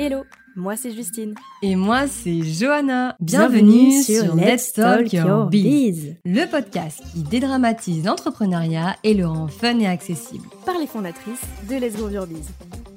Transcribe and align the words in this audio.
Hello, 0.00 0.22
moi 0.54 0.76
c'est 0.76 0.92
Justine. 0.92 1.34
Et 1.60 1.74
moi 1.74 2.06
c'est 2.06 2.40
Johanna. 2.42 3.16
Bienvenue, 3.18 4.00
sur 4.00 4.36
Let's 4.36 4.72
Talk 4.72 5.12
Your 5.12 5.46
Biz, 5.46 6.18
le 6.24 6.48
podcast 6.48 7.02
qui 7.12 7.24
dédramatise 7.24 8.04
l'entrepreneuriat 8.04 8.94
et 9.02 9.12
le 9.12 9.26
rend 9.26 9.48
fun 9.48 9.76
et 9.80 9.88
accessible. 9.88 10.46
Par 10.64 10.78
les 10.78 10.86
fondatrices 10.86 11.42
de 11.68 11.74
Let's 11.74 11.96
Go 11.96 12.10
Your 12.10 12.28
Biz. 12.28 12.46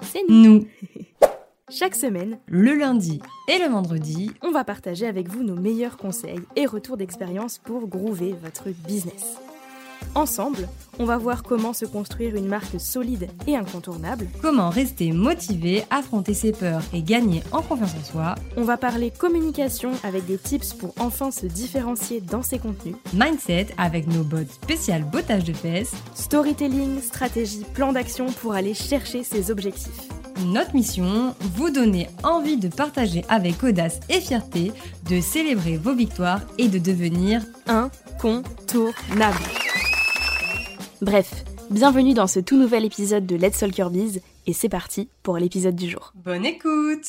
C'est 0.04 0.21
nous. 0.29 0.43
Nous. 0.43 0.68
Chaque 1.71 1.96
semaine, 1.96 2.38
le 2.46 2.75
lundi 2.75 3.20
et 3.47 3.57
le 3.57 3.71
vendredi, 3.71 4.29
on 4.43 4.52
va 4.52 4.64
partager 4.64 5.07
avec 5.07 5.28
vous 5.28 5.42
nos 5.42 5.56
meilleurs 5.56 5.97
conseils 5.97 6.42
et 6.56 6.68
retours 6.68 6.97
d'expérience 6.97 7.57
pour 7.57 7.88
groover 7.88 8.36
votre 8.43 8.70
business. 8.86 9.38
Ensemble, 10.15 10.68
on 10.99 11.05
va 11.05 11.18
voir 11.18 11.43
comment 11.43 11.73
se 11.73 11.86
construire 11.86 12.36
une 12.36 12.47
marque 12.47 12.79
solide 12.79 13.29
et 13.47 13.55
incontournable. 13.55 14.27
Comment 14.41 14.69
rester 14.69 15.11
motivé, 15.11 15.83
affronter 15.89 16.33
ses 16.33 16.51
peurs 16.51 16.83
et 16.93 17.01
gagner 17.01 17.43
en 17.51 17.61
confiance 17.61 17.96
en 18.00 18.04
soi. 18.04 18.36
On 18.57 18.64
va 18.64 18.78
parler 18.78 19.11
communication 19.11 19.92
avec 20.04 20.25
des 20.25 20.37
tips 20.37 20.73
pour 20.73 20.93
enfin 21.00 21.32
se 21.32 21.45
différencier 21.45 22.21
dans 22.21 22.43
ses 22.43 22.59
contenus. 22.59 22.95
Mindset 23.14 23.68
avec 23.78 24.07
nos 24.07 24.23
bots 24.23 24.39
spécial 24.50 25.04
bottage 25.04 25.43
de 25.43 25.54
fesses. 25.54 25.93
Storytelling, 26.14 27.01
stratégie, 27.01 27.65
plan 27.73 27.93
d'action 27.93 28.28
pour 28.28 28.54
aller 28.54 28.73
chercher 28.73 29.23
ses 29.23 29.50
objectifs. 29.50 30.07
Notre 30.45 30.73
mission, 30.73 31.36
vous 31.56 31.70
donner 31.70 32.08
envie 32.23 32.58
de 32.58 32.67
partager 32.67 33.23
avec 33.30 33.64
audace 33.64 34.00
et 34.09 34.20
fierté, 34.20 34.72
de 35.09 35.22
célébrer 35.22 35.78
vos 35.78 35.94
victoires 35.94 36.42
et 36.58 36.67
de 36.67 36.80
devenir 36.80 37.42
incontournable. 37.67 39.38
Bref, 41.02 41.44
bienvenue 41.72 42.14
dans 42.14 42.28
ce 42.28 42.39
tout 42.39 42.58
nouvel 42.58 42.86
épisode 42.86 43.25
de 43.25 43.36
Let's 43.36 43.58
Talk 43.58 43.75
Your 43.75 43.89
Biz 43.89 44.22
et 44.45 44.53
c'est 44.53 44.69
parti 44.69 45.09
pour 45.23 45.38
l'épisode 45.39 45.75
du 45.75 45.89
jour. 45.89 46.14
Bonne 46.14 46.45
écoute 46.45 47.08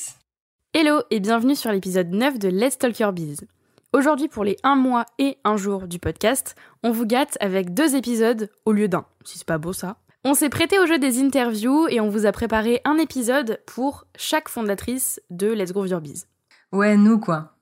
Hello 0.72 1.03
et 1.11 1.20
bienvenue 1.20 1.55
sur 1.55 1.70
l'épisode 1.70 2.08
9 2.08 2.39
de 2.39 2.48
Let's 2.48 2.78
Talk 2.78 2.98
Your 2.98 3.12
Biz. 3.12 3.47
Aujourd'hui 3.92 4.28
pour 4.28 4.44
les 4.44 4.56
1 4.62 4.77
mois 4.77 5.05
et 5.19 5.36
1 5.44 5.58
jour 5.58 5.86
du 5.89 5.98
podcast, 5.98 6.55
on 6.83 6.91
vous 6.91 7.05
gâte 7.05 7.36
avec 7.41 7.75
deux 7.75 7.94
épisodes 7.94 8.50
au 8.64 8.72
lieu 8.72 8.89
d'un, 8.89 9.05
si 9.25 9.36
c'est 9.36 9.47
pas 9.47 9.58
beau 9.58 9.75
ça. 9.75 9.98
On 10.24 10.33
s'est 10.33 10.48
prêté 10.48 10.78
au 10.78 10.86
jeu 10.86 10.98
des 10.98 11.20
interviews 11.22 11.86
et 11.89 12.00
on 12.00 12.08
vous 12.08 12.24
a 12.24 12.33
préparé 12.33 12.80
un 12.86 12.97
épisode 12.97 13.61
pour 13.67 14.06
chaque 14.17 14.48
fondatrice 14.48 15.20
de 15.28 15.48
Let's 15.52 15.72
Grow 15.72 15.84
Your 15.84 16.00
Biz. 16.00 16.28
Ouais, 16.72 16.97
nous 16.97 17.19
quoi. 17.19 17.56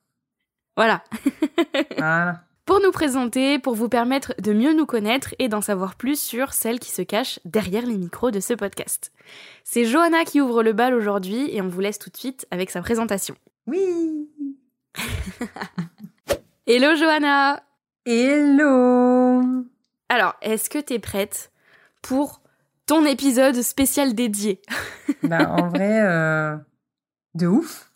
Voilà. 0.77 1.03
voilà 1.99 2.45
pour 2.71 2.81
nous 2.81 2.93
présenter, 2.93 3.59
pour 3.59 3.75
vous 3.75 3.89
permettre 3.89 4.33
de 4.41 4.53
mieux 4.53 4.73
nous 4.73 4.87
connaître 4.87 5.35
et 5.41 5.49
d'en 5.49 5.61
savoir 5.61 5.97
plus 5.97 6.21
sur 6.21 6.53
celles 6.53 6.79
qui 6.79 6.93
se 6.93 7.03
cachent 7.03 7.41
derrière 7.45 7.85
les 7.85 7.97
micros 7.97 8.31
de 8.31 8.39
ce 8.39 8.55
podcast. 8.55 9.11
C'est 9.65 9.85
Johanna 9.85 10.25
qui 10.25 10.41
ouvre 10.41 10.63
le 10.63 10.73
bal 10.73 10.95
aujourd'hui 10.95 11.53
et 11.53 11.61
on 11.63 11.67
vous 11.67 11.81
laisse 11.81 11.99
tout 11.99 12.11
de 12.11 12.17
suite 12.17 12.47
avec 12.53 12.71
sa 12.71 12.81
présentation. 12.81 13.35
Oui 13.67 14.29
Hello 16.69 16.95
Johanna 16.95 17.61
Hello 18.07 19.65
Alors, 20.09 20.37
est-ce 20.41 20.71
que 20.71 20.79
t'es 20.79 21.01
prête 21.01 21.51
pour 22.03 22.41
ton 22.87 23.05
épisode 23.05 23.61
spécial 23.63 24.15
dédié? 24.15 24.63
Bah 25.25 25.51
en 25.51 25.71
vrai, 25.71 26.03
euh, 26.05 26.57
de 27.35 27.49
ouf 27.49 27.91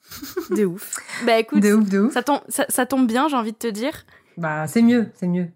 De 0.51 0.65
ouf. 0.65 0.97
Bah 1.25 1.39
écoute, 1.39 1.61
de 1.63 1.75
ouf, 1.75 1.89
de 1.89 2.01
ouf. 2.01 2.13
Ça, 2.49 2.67
ça 2.69 2.87
tombe 2.87 3.07
bien, 3.07 3.29
j'ai 3.29 3.37
envie 3.37 3.53
de 3.53 3.57
te 3.57 3.69
dire. 3.69 4.05
Bah, 4.37 4.67
c'est 4.67 4.83
mieux, 4.83 5.11
c'est 5.15 5.27
mieux. 5.27 5.49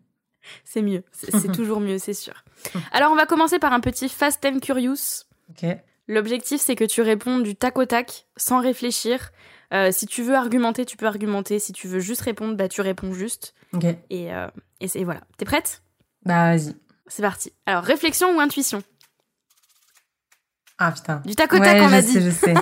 C'est 0.64 0.82
mieux, 0.82 1.02
c'est 1.12 1.52
toujours 1.52 1.80
mieux, 1.80 1.98
c'est 1.98 2.14
sûr. 2.14 2.44
Alors, 2.92 3.12
on 3.12 3.16
va 3.16 3.26
commencer 3.26 3.58
par 3.58 3.72
un 3.72 3.80
petit 3.80 4.08
Fast 4.08 4.44
and 4.44 4.60
Curious. 4.60 5.24
Ok. 5.50 5.66
L'objectif, 6.06 6.60
c'est 6.60 6.74
que 6.74 6.84
tu 6.84 7.02
réponds 7.02 7.38
du 7.38 7.54
tac 7.54 7.76
au 7.78 7.84
tac, 7.84 8.26
sans 8.36 8.60
réfléchir. 8.60 9.30
Euh, 9.74 9.92
si 9.92 10.06
tu 10.06 10.22
veux 10.22 10.34
argumenter, 10.34 10.86
tu 10.86 10.96
peux 10.96 11.06
argumenter. 11.06 11.58
Si 11.58 11.72
tu 11.72 11.86
veux 11.86 12.00
juste 12.00 12.22
répondre, 12.22 12.56
bah, 12.56 12.68
tu 12.68 12.80
réponds 12.80 13.12
juste. 13.12 13.54
Ok. 13.74 13.84
Et, 14.08 14.32
euh, 14.32 14.48
et, 14.80 15.04
voilà. 15.04 15.20
T'es 15.36 15.44
prête? 15.44 15.82
Bah, 16.24 16.56
vas-y. 16.56 16.74
C'est 17.08 17.22
parti. 17.22 17.52
Alors, 17.66 17.84
réflexion 17.84 18.34
ou 18.34 18.40
intuition? 18.40 18.82
Ah, 20.78 20.92
putain. 20.92 21.22
Du 21.26 21.34
tac 21.34 21.52
au 21.52 21.58
tac, 21.58 21.82
on 21.82 21.92
a 21.92 22.00
dit. 22.00 22.12
Sais, 22.12 22.20
je 22.22 22.30
sais. 22.30 22.54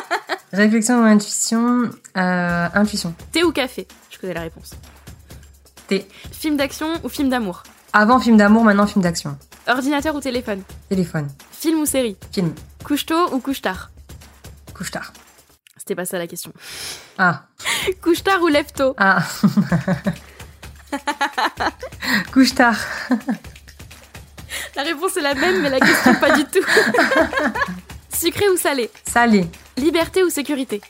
réflexion 0.52 1.00
ou 1.00 1.04
intuition? 1.04 1.90
Euh, 2.16 2.68
Intuition. 2.74 3.14
Thé 3.30 3.44
ou 3.44 3.52
café? 3.52 3.86
Je 4.10 4.18
connais 4.18 4.34
la 4.34 4.40
réponse. 4.42 4.72
Film 6.32 6.56
d'action 6.56 6.88
ou 7.02 7.08
film 7.08 7.28
d'amour 7.30 7.62
Avant 7.92 8.20
film 8.20 8.36
d'amour, 8.36 8.64
maintenant 8.64 8.86
film 8.86 9.02
d'action. 9.02 9.38
Ordinateur 9.66 10.14
ou 10.14 10.20
téléphone 10.20 10.62
Téléphone. 10.88 11.28
Film 11.50 11.80
ou 11.80 11.86
série 11.86 12.16
Film. 12.32 12.54
Couche 12.84 13.06
tôt 13.06 13.32
ou 13.32 13.40
couche 13.40 13.62
tard 13.62 13.90
Couche 14.74 14.90
tard. 14.90 15.12
C'était 15.76 15.94
pas 15.94 16.04
ça 16.04 16.18
la 16.18 16.26
question. 16.26 16.52
Ah. 17.16 17.44
couche 18.02 18.22
tard 18.22 18.42
ou 18.42 18.48
lève 18.48 18.70
tôt 18.72 18.94
Ah. 18.98 19.22
couche 22.32 22.54
tard. 22.54 22.76
la 24.76 24.82
réponse 24.82 25.16
est 25.16 25.22
la 25.22 25.34
même, 25.34 25.62
mais 25.62 25.70
la 25.70 25.80
question 25.80 26.14
pas 26.16 26.36
du 26.36 26.44
tout. 26.44 26.64
Sucré 28.14 28.48
ou 28.50 28.56
salé 28.56 28.90
Salé. 29.06 29.46
Liberté 29.76 30.22
ou 30.22 30.28
sécurité 30.30 30.80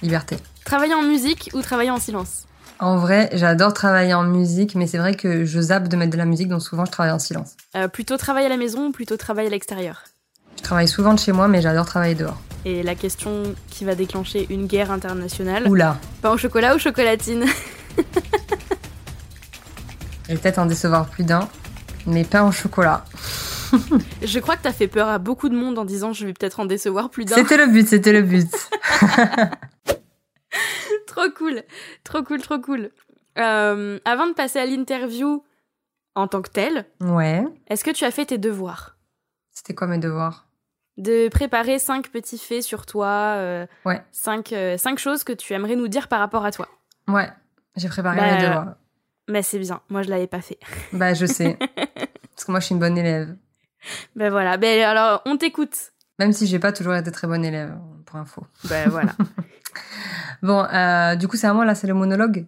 Liberté. 0.00 0.36
Travailler 0.64 0.94
en 0.94 1.02
musique 1.02 1.50
ou 1.52 1.60
travailler 1.60 1.90
en 1.90 2.00
silence 2.00 2.46
en 2.82 2.96
vrai, 2.96 3.30
j'adore 3.32 3.72
travailler 3.72 4.12
en 4.12 4.24
musique, 4.24 4.74
mais 4.74 4.88
c'est 4.88 4.98
vrai 4.98 5.14
que 5.14 5.44
je 5.44 5.60
zappe 5.60 5.86
de 5.86 5.96
mettre 5.96 6.10
de 6.10 6.16
la 6.16 6.24
musique, 6.24 6.48
donc 6.48 6.62
souvent 6.62 6.84
je 6.84 6.90
travaille 6.90 7.12
en 7.12 7.20
silence. 7.20 7.56
Euh, 7.76 7.86
plutôt 7.86 8.16
travailler 8.16 8.46
à 8.46 8.50
la 8.50 8.56
maison 8.56 8.88
ou 8.88 8.92
plutôt 8.92 9.16
travailler 9.16 9.46
à 9.46 9.50
l'extérieur? 9.52 10.02
Je 10.56 10.62
travaille 10.62 10.88
souvent 10.88 11.14
de 11.14 11.18
chez 11.20 11.30
moi, 11.30 11.46
mais 11.46 11.62
j'adore 11.62 11.86
travailler 11.86 12.16
dehors. 12.16 12.40
Et 12.64 12.82
la 12.82 12.96
question 12.96 13.54
qui 13.70 13.84
va 13.84 13.94
déclencher 13.94 14.48
une 14.50 14.66
guerre 14.66 14.90
internationale? 14.90 15.68
Oula. 15.68 15.96
Pain 16.22 16.30
au 16.30 16.36
chocolat 16.36 16.74
ou 16.74 16.78
chocolatine? 16.78 17.44
Je 20.28 20.32
vais 20.32 20.38
peut-être 20.38 20.58
en 20.58 20.66
décevoir 20.66 21.06
plus 21.06 21.24
d'un, 21.24 21.48
mais 22.06 22.24
pain 22.24 22.46
au 22.46 22.52
chocolat. 22.52 23.04
je 24.22 24.38
crois 24.38 24.56
que 24.56 24.62
t'as 24.62 24.72
fait 24.72 24.86
peur 24.86 25.08
à 25.08 25.18
beaucoup 25.18 25.48
de 25.48 25.56
monde 25.56 25.78
en 25.78 25.84
disant 25.84 26.12
je 26.12 26.26
vais 26.26 26.32
peut-être 26.32 26.60
en 26.60 26.64
décevoir 26.64 27.10
plus 27.10 27.24
d'un. 27.24 27.34
C'était 27.34 27.56
le 27.56 27.66
but, 27.66 27.88
c'était 27.88 28.12
le 28.12 28.22
but. 28.22 28.50
trop 31.06 31.30
cool, 31.36 31.62
trop 32.04 32.22
cool, 32.22 32.40
trop 32.40 32.58
cool. 32.58 32.90
Euh, 33.38 33.98
avant 34.04 34.26
de 34.26 34.34
passer 34.34 34.58
à 34.58 34.66
l'interview 34.66 35.42
en 36.14 36.28
tant 36.28 36.42
que 36.42 36.50
telle, 36.50 36.84
ouais. 37.00 37.44
Est-ce 37.68 37.84
que 37.84 37.90
tu 37.90 38.04
as 38.04 38.10
fait 38.10 38.26
tes 38.26 38.38
devoirs? 38.38 38.96
C'était 39.52 39.74
quoi 39.74 39.86
mes 39.86 39.98
devoirs? 39.98 40.46
De 40.98 41.28
préparer 41.28 41.78
cinq 41.78 42.10
petits 42.10 42.38
faits 42.38 42.62
sur 42.62 42.84
toi. 42.84 43.36
Euh, 43.36 43.66
ouais. 43.86 44.02
Cinq, 44.12 44.52
euh, 44.52 44.76
cinq, 44.76 44.98
choses 44.98 45.24
que 45.24 45.32
tu 45.32 45.54
aimerais 45.54 45.76
nous 45.76 45.88
dire 45.88 46.08
par 46.08 46.20
rapport 46.20 46.44
à 46.44 46.52
toi. 46.52 46.68
Ouais, 47.08 47.30
j'ai 47.76 47.88
préparé 47.88 48.20
mes 48.20 48.36
bah, 48.36 48.42
devoirs. 48.42 48.74
Mais 49.28 49.42
c'est 49.42 49.58
bien, 49.58 49.80
moi 49.88 50.02
je 50.02 50.10
l'avais 50.10 50.26
pas 50.26 50.40
fait. 50.40 50.58
Bah 50.92 51.14
je 51.14 51.24
sais, 51.26 51.56
parce 51.76 52.44
que 52.44 52.50
moi 52.50 52.60
je 52.60 52.66
suis 52.66 52.74
une 52.74 52.80
bonne 52.80 52.98
élève. 52.98 53.34
Ben 54.14 54.30
voilà, 54.30 54.58
ben 54.58 54.82
alors 54.82 55.22
on 55.24 55.36
t'écoute. 55.36 55.92
Même 56.18 56.32
si 56.32 56.46
j'ai 56.46 56.58
pas 56.58 56.72
toujours 56.72 56.94
été 56.94 57.10
très 57.10 57.26
bonne 57.26 57.44
élève, 57.44 57.74
pour 58.04 58.16
info. 58.16 58.46
Ben 58.68 58.88
voilà. 58.90 59.12
Bon, 60.42 60.64
euh, 60.64 61.14
du 61.16 61.28
coup, 61.28 61.36
c'est 61.36 61.46
à 61.46 61.54
moi 61.54 61.64
là, 61.64 61.74
c'est 61.74 61.86
le 61.86 61.94
monologue 61.94 62.46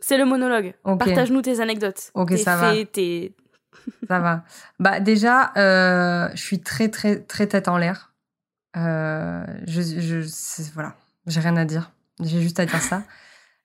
C'est 0.00 0.18
le 0.18 0.24
monologue. 0.24 0.74
Partage-nous 0.84 1.42
tes 1.42 1.60
anecdotes. 1.60 2.10
Ok, 2.14 2.30
tes 2.30 2.36
ça 2.36 2.56
faits, 2.56 2.78
va. 2.78 2.84
Tes... 2.86 3.34
ça 4.08 4.20
va. 4.20 4.44
Bah, 4.78 5.00
déjà, 5.00 5.52
euh, 5.56 6.28
je 6.34 6.42
suis 6.42 6.60
très, 6.60 6.88
très, 6.88 7.20
très 7.20 7.46
tête 7.46 7.68
en 7.68 7.78
l'air. 7.78 8.12
Euh, 8.76 9.44
je, 9.66 9.82
je, 9.82 10.72
voilà, 10.74 10.94
j'ai 11.26 11.40
rien 11.40 11.56
à 11.56 11.64
dire. 11.64 11.92
J'ai 12.20 12.40
juste 12.40 12.60
à 12.60 12.66
dire 12.66 12.80
ça. 12.80 13.02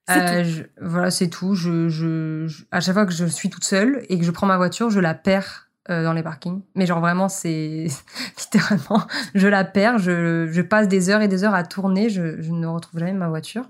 Euh, 0.09 0.43
je, 0.43 0.63
voilà, 0.81 1.11
c'est 1.11 1.27
tout. 1.27 1.53
Je, 1.53 1.87
je, 1.87 2.63
à 2.71 2.79
chaque 2.79 2.95
fois 2.95 3.05
que 3.05 3.11
je 3.11 3.25
suis 3.27 3.51
toute 3.51 3.63
seule 3.63 4.03
et 4.09 4.17
que 4.17 4.25
je 4.25 4.31
prends 4.31 4.47
ma 4.47 4.57
voiture, 4.57 4.89
je 4.89 4.99
la 4.99 5.13
perds 5.13 5.68
euh, 5.89 6.03
dans 6.03 6.13
les 6.13 6.23
parkings. 6.23 6.61
Mais 6.75 6.85
genre 6.85 6.99
vraiment, 6.99 7.29
c'est 7.29 7.87
littéralement, 8.37 9.07
je 9.33 9.47
la 9.47 9.63
perds, 9.63 9.97
je, 9.97 10.47
je, 10.51 10.61
passe 10.61 10.87
des 10.87 11.09
heures 11.09 11.21
et 11.21 11.27
des 11.27 11.43
heures 11.43 11.55
à 11.55 11.63
tourner, 11.63 12.09
je, 12.09 12.41
je, 12.41 12.51
ne 12.51 12.67
retrouve 12.67 12.99
jamais 12.99 13.13
ma 13.13 13.27
voiture. 13.27 13.69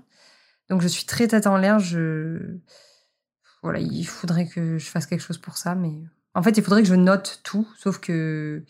Donc 0.68 0.82
je 0.82 0.88
suis 0.88 1.06
très 1.06 1.28
tête 1.28 1.46
en 1.46 1.56
l'air, 1.56 1.78
je... 1.78 2.58
Voilà, 3.62 3.78
il 3.78 4.04
faudrait 4.04 4.46
que 4.46 4.78
je 4.78 4.86
fasse 4.86 5.06
quelque 5.06 5.22
chose 5.22 5.38
pour 5.38 5.56
ça, 5.56 5.74
mais... 5.74 5.92
En 6.34 6.42
fait, 6.42 6.56
il 6.56 6.62
faudrait 6.62 6.82
que 6.82 6.88
je 6.88 6.94
note 6.94 7.40
tout, 7.42 7.66
sauf 7.76 7.98
que 7.98 8.62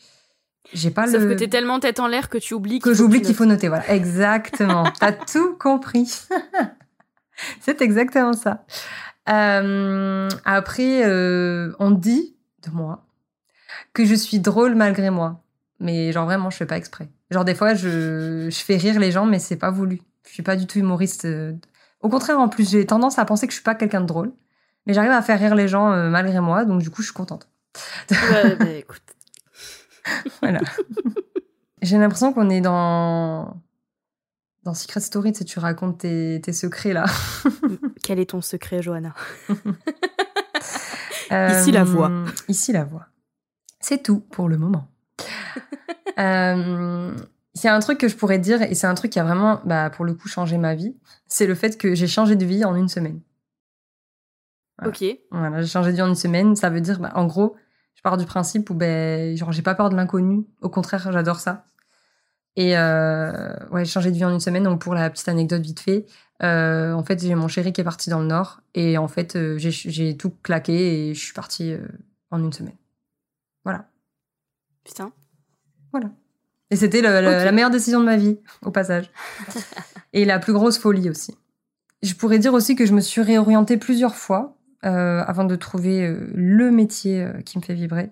j'ai 0.73 0.91
pas 0.91 1.07
le... 1.07 1.13
Sauf 1.13 1.23
que 1.25 1.35
t'es 1.35 1.49
tellement 1.49 1.81
tête 1.81 2.01
en 2.01 2.07
l'air 2.07 2.29
que 2.29 2.39
tu 2.39 2.55
oublies 2.55 2.79
Que 2.79 2.95
j'oublie 2.95 3.23
qu'il 3.23 3.35
faut 3.35 3.45
noter, 3.45 3.69
voilà. 3.69 3.89
Exactement. 3.91 4.85
T'as 5.01 5.13
tout 5.13 5.57
compris. 5.59 6.09
c'est 7.61 7.83
exactement 7.83 8.33
ça. 8.33 8.65
Euh, 9.29 10.29
après, 10.45 11.05
euh, 11.05 11.73
on 11.79 11.91
dit 11.91 12.37
de 12.65 12.71
moi 12.71 13.07
que 13.93 14.05
je 14.05 14.15
suis 14.15 14.41
drôle 14.41 14.75
malgré 14.75 15.11
moi. 15.11 15.43
Mais 15.79 16.13
genre 16.13 16.27
vraiment, 16.27 16.51
je 16.51 16.57
fais 16.57 16.67
pas 16.67 16.77
exprès. 16.77 17.09
Genre 17.31 17.45
des 17.45 17.55
fois, 17.55 17.75
je, 17.75 18.49
je 18.51 18.59
fais 18.59 18.77
rire 18.77 18.99
les 18.99 19.11
gens, 19.11 19.27
mais 19.27 19.39
c'est 19.39 19.57
pas 19.57 19.71
voulu. 19.71 20.01
Je 20.27 20.33
suis 20.33 20.43
pas 20.43 20.57
du 20.57 20.67
tout 20.67 20.79
humoriste. 20.79 21.25
Euh. 21.25 21.53
Au 22.01 22.09
contraire, 22.09 22.39
en 22.39 22.49
plus, 22.49 22.71
j'ai 22.71 22.85
tendance 22.87 23.19
à 23.19 23.25
penser 23.25 23.47
que 23.47 23.53
je 23.53 23.57
suis 23.57 23.65
pas 23.65 23.75
quelqu'un 23.75 24.01
de 24.01 24.07
drôle. 24.07 24.33
Mais 24.87 24.95
j'arrive 24.95 25.13
à 25.13 25.23
faire 25.23 25.39
rire 25.39 25.55
les 25.55 25.69
gens 25.69 25.93
euh, 25.93 26.09
malgré 26.09 26.41
moi, 26.41 26.65
donc 26.65 26.81
du 26.81 26.91
coup, 26.91 27.03
je 27.03 27.09
suis 27.09 27.15
contente. 27.15 27.49
Ouais, 28.11 28.57
bah, 28.59 28.71
écoute. 28.71 29.03
voilà. 30.41 30.61
j'ai 31.83 31.99
l'impression 31.99 32.33
qu'on 32.33 32.51
est 32.51 32.61
dans 32.61 33.61
dans 34.63 34.75
Secret 34.75 35.01
Story, 35.01 35.33
tu, 35.33 35.39
sais, 35.39 35.45
tu 35.45 35.59
racontes 35.59 35.99
tes, 35.99 36.41
tes 36.43 36.53
secrets 36.53 36.93
là. 36.93 37.07
Quel 38.03 38.19
est 38.19 38.31
ton 38.31 38.43
secret, 38.43 38.83
Johanna? 38.83 39.15
Ici 41.31 41.71
la 41.71 41.85
voix. 41.85 42.11
Euh, 42.11 42.27
Ici 42.49 42.73
la 42.73 42.85
voix. 42.85 43.07
C'est 43.81 44.03
tout 44.03 44.21
pour 44.21 44.49
le 44.49 44.59
moment. 44.59 44.87
Euh, 46.19 47.15
Il 47.55 47.65
y 47.65 47.69
a 47.69 47.75
un 47.75 47.81
truc 47.81 47.97
que 47.99 48.09
je 48.09 48.17
pourrais 48.17 48.39
dire, 48.39 48.61
et 48.61 48.75
c'est 48.75 48.87
un 48.87 48.95
truc 48.95 49.11
qui 49.13 49.19
a 49.19 49.25
vraiment, 49.25 49.61
bah, 49.65 49.89
pour 49.89 50.05
le 50.05 50.13
coup, 50.13 50.29
changé 50.29 50.59
ma 50.59 50.75
vie. 50.75 50.95
C'est 51.29 51.47
le 51.47 51.55
fait 51.55 51.79
que 51.79 51.95
j'ai 51.95 52.09
changé 52.09 52.37
de 52.37 52.45
vie 52.45 52.63
en 52.65 52.75
une 52.75 52.89
semaine. 52.89 53.21
Voilà. 54.79 54.91
Ok. 54.93 55.05
Voilà, 55.31 55.63
j'ai 55.63 55.69
changé 55.69 55.91
de 55.93 55.97
vie 55.97 56.03
en 56.03 56.09
une 56.09 56.15
semaine. 56.17 56.57
Ça 56.57 56.69
veut 56.69 56.81
dire, 56.83 56.99
bah, 57.01 57.13
en 57.15 57.27
gros, 57.27 57.57
je 57.95 58.03
pars 58.03 58.19
du 58.19 58.27
principe 58.27 58.69
où, 58.69 58.75
ben, 58.75 59.35
genre, 59.37 59.53
j'ai 59.53 59.63
pas 59.63 59.75
peur 59.75 59.89
de 59.89 59.97
l'inconnu. 59.97 60.45
Au 60.61 60.69
contraire, 60.69 61.11
j'adore 61.11 61.41
ça. 61.41 61.65
Et 62.57 62.77
euh, 62.77 63.55
ouais, 63.71 63.85
j'ai 63.87 63.91
changé 63.93 64.11
de 64.11 64.17
vie 64.17 64.25
en 64.25 64.33
une 64.35 64.41
semaine. 64.41 64.65
Donc, 64.65 64.81
pour 64.83 64.95
la 64.95 65.09
petite 65.09 65.29
anecdote 65.29 65.63
vite 65.63 65.81
fait, 65.81 66.07
euh, 66.43 66.93
en 66.93 67.05
fait, 67.05 67.23
j'ai 67.23 67.35
mon 67.35 67.49
chéri 67.49 67.73
qui 67.73 67.81
est 67.81 67.85
parti 67.85 68.11
dans 68.11 68.21
le 68.21 68.27
Nord. 68.27 68.61
Et 68.75 68.99
en 68.99 69.09
fait, 69.09 69.37
euh, 69.37 69.57
j'ai- 69.59 69.71
j'ai 69.71 70.17
tout 70.17 70.31
claqué 70.43 71.11
et 71.11 71.15
je 71.15 71.21
suis 71.21 71.33
partie 71.35 71.73
euh, 71.73 71.87
en 72.31 72.43
une 72.43 72.53
semaine. 72.53 72.75
Voilà. 73.65 73.89
Putain. 74.85 75.13
Et 76.71 76.77
c'était 76.77 77.03
la 77.03 77.53
meilleure 77.53 77.71
décision 77.71 78.01
de 78.01 78.05
ma 78.05 78.17
vie, 78.17 78.39
au 78.63 78.71
passage. 78.71 79.11
et 80.13 80.25
la 80.25 80.39
plus 80.39 80.53
grosse 80.53 80.79
folie 80.79 81.11
aussi. 81.11 81.37
Je 82.03 82.15
pourrais 82.15 82.39
dire 82.39 82.55
aussi 82.55 82.77
que 82.77 82.87
je 82.87 82.95
me 82.95 83.01
suis 83.01 83.21
réorientée 83.21 83.77
plusieurs 83.77 84.15
fois 84.15 84.57
euh, 84.87 85.23
avant 85.27 85.45
de 85.45 85.57
trouver 85.57 86.07
euh, 86.07 86.31
le 86.35 86.71
métier 86.71 87.23
euh, 87.23 87.43
qui 87.43 87.59
me 87.59 87.63
fait 87.63 87.75
vibrer. 87.75 88.11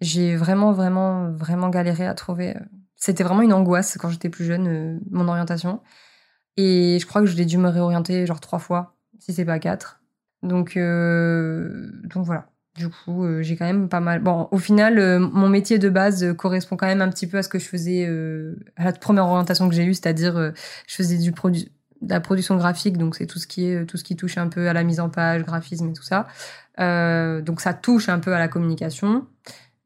J'ai 0.00 0.36
vraiment, 0.36 0.72
vraiment, 0.72 1.30
vraiment 1.32 1.68
galéré 1.68 2.06
à 2.06 2.14
trouver. 2.14 2.54
C'était 2.94 3.24
vraiment 3.24 3.42
une 3.42 3.52
angoisse 3.52 3.96
quand 3.98 4.10
j'étais 4.10 4.28
plus 4.28 4.44
jeune, 4.44 5.00
mon 5.10 5.26
orientation. 5.28 5.80
Et 6.56 6.98
je 7.00 7.06
crois 7.06 7.22
que 7.22 7.26
j'ai 7.26 7.44
dû 7.44 7.58
me 7.58 7.68
réorienter 7.68 8.26
genre 8.26 8.40
trois 8.40 8.58
fois, 8.58 8.96
si 9.18 9.32
c'est 9.32 9.44
pas 9.44 9.58
quatre. 9.58 10.00
Donc, 10.42 10.76
donc 10.76 12.24
voilà. 12.24 12.46
Du 12.76 12.88
coup, 12.88 13.24
euh, 13.24 13.40
j'ai 13.42 13.56
quand 13.56 13.66
même 13.66 13.88
pas 13.88 14.00
mal. 14.00 14.20
Bon, 14.20 14.48
au 14.50 14.58
final, 14.58 14.98
euh, 14.98 15.20
mon 15.20 15.48
métier 15.48 15.78
de 15.78 15.88
base 15.88 16.24
euh, 16.24 16.34
correspond 16.34 16.76
quand 16.76 16.86
même 16.88 17.02
un 17.02 17.08
petit 17.08 17.28
peu 17.28 17.38
à 17.38 17.42
ce 17.44 17.48
que 17.48 17.60
je 17.60 17.66
faisais 17.66 18.04
euh, 18.08 18.56
à 18.76 18.84
la 18.84 18.92
première 18.92 19.26
orientation 19.26 19.68
que 19.68 19.74
j'ai 19.76 19.84
eue, 19.84 19.94
c'est-à-dire 19.94 20.36
euh, 20.36 20.50
je 20.88 20.94
faisais 20.96 21.16
du 21.18 21.30
produ- 21.30 21.68
de 22.02 22.10
la 22.10 22.20
production 22.20 22.56
graphique, 22.56 22.98
donc 22.98 23.14
c'est 23.14 23.26
tout 23.26 23.38
ce 23.38 23.46
qui 23.46 23.66
est 23.66 23.86
tout 23.86 23.96
ce 23.96 24.02
qui 24.02 24.16
touche 24.16 24.38
un 24.38 24.48
peu 24.48 24.68
à 24.68 24.72
la 24.72 24.82
mise 24.82 24.98
en 24.98 25.08
page, 25.08 25.42
graphisme 25.44 25.88
et 25.90 25.92
tout 25.92 26.02
ça. 26.02 26.26
Donc 26.78 27.60
ça 27.60 27.72
touche 27.74 28.08
un 28.08 28.18
peu 28.18 28.34
à 28.34 28.38
la 28.38 28.48
communication. 28.48 29.26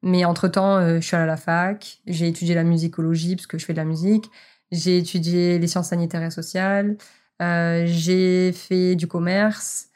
Mais 0.03 0.25
entre 0.25 0.49
temps, 0.49 0.81
je 0.97 1.01
suis 1.01 1.15
allée 1.17 1.25
à 1.25 1.27
la 1.27 1.37
fac, 1.37 2.01
j'ai 2.07 2.29
étudié 2.29 2.55
la 2.55 2.65
musicologie 2.65 3.37
parce 3.37 3.47
que 3.47 3.59
je 3.59 3.65
fais 3.67 3.73
de 3.73 3.79
la 3.79 3.85
musique, 3.85 4.31
j'ai 4.73 4.99
étudié 4.99 5.59
les 5.59 5.67
sciences 5.69 5.91
sanitaires 5.91 6.23
et 6.23 6.31
sociales, 6.31 6.97
j'ai 7.41 8.53
fait 8.53 8.97
du 8.97 9.07
commerce. 9.07 9.88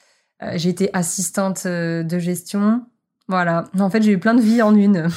Euh, 0.43 0.53
j'ai 0.57 0.71
été 0.71 0.91
assistante 0.93 1.65
euh, 1.67 2.03
de 2.03 2.19
gestion. 2.19 2.85
Voilà. 3.29 3.65
En 3.79 3.91
fait, 3.91 4.03
j'ai 4.03 4.13
eu 4.13 4.19
plein 4.19 4.35
de 4.35 4.41
vies 4.43 4.63
en 4.63 4.75
une. 4.75 5.09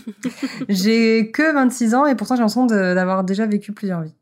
j'ai 0.68 1.30
que 1.30 1.54
26 1.54 1.94
ans 1.94 2.06
et 2.06 2.14
pourtant 2.14 2.34
j'ai 2.34 2.40
l'impression 2.40 2.66
d'avoir 2.66 3.24
déjà 3.24 3.46
vécu 3.46 3.72
plusieurs 3.72 4.02
vies. 4.02 4.14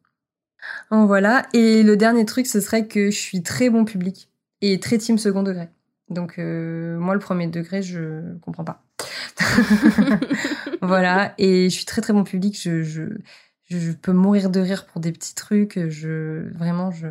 Donc 0.91 1.06
voilà. 1.06 1.46
Et 1.52 1.82
le 1.82 1.96
dernier 1.96 2.25
truc, 2.25 2.46
ce 2.46 2.61
serait 2.61 2.87
que 2.87 3.11
je 3.11 3.19
suis 3.19 3.43
très 3.43 3.70
bon 3.70 3.85
public 3.85 4.29
et 4.61 4.79
très 4.81 4.99
team 4.99 5.19
second 5.19 5.43
degré. 5.43 5.69
Donc 6.11 6.38
euh, 6.38 6.99
moi, 6.99 7.14
le 7.14 7.20
premier 7.20 7.47
degré, 7.47 7.82
je 7.82 8.37
comprends 8.40 8.64
pas. 8.64 8.85
voilà. 10.82 11.35
Et 11.38 11.70
je 11.70 11.75
suis 11.75 11.87
très 11.87 12.02
très 12.02 12.12
bon 12.12 12.25
public. 12.25 12.58
Je, 12.61 12.82
je, 12.82 13.05
je 13.69 13.93
peux 13.93 14.12
mourir 14.12 14.50
de 14.50 14.61
rire 14.61 14.87
pour 14.87 15.00
des 15.00 15.12
petits 15.12 15.35
trucs. 15.35 15.79
Je 15.88 16.52
vraiment, 16.55 16.90
je 16.90 17.08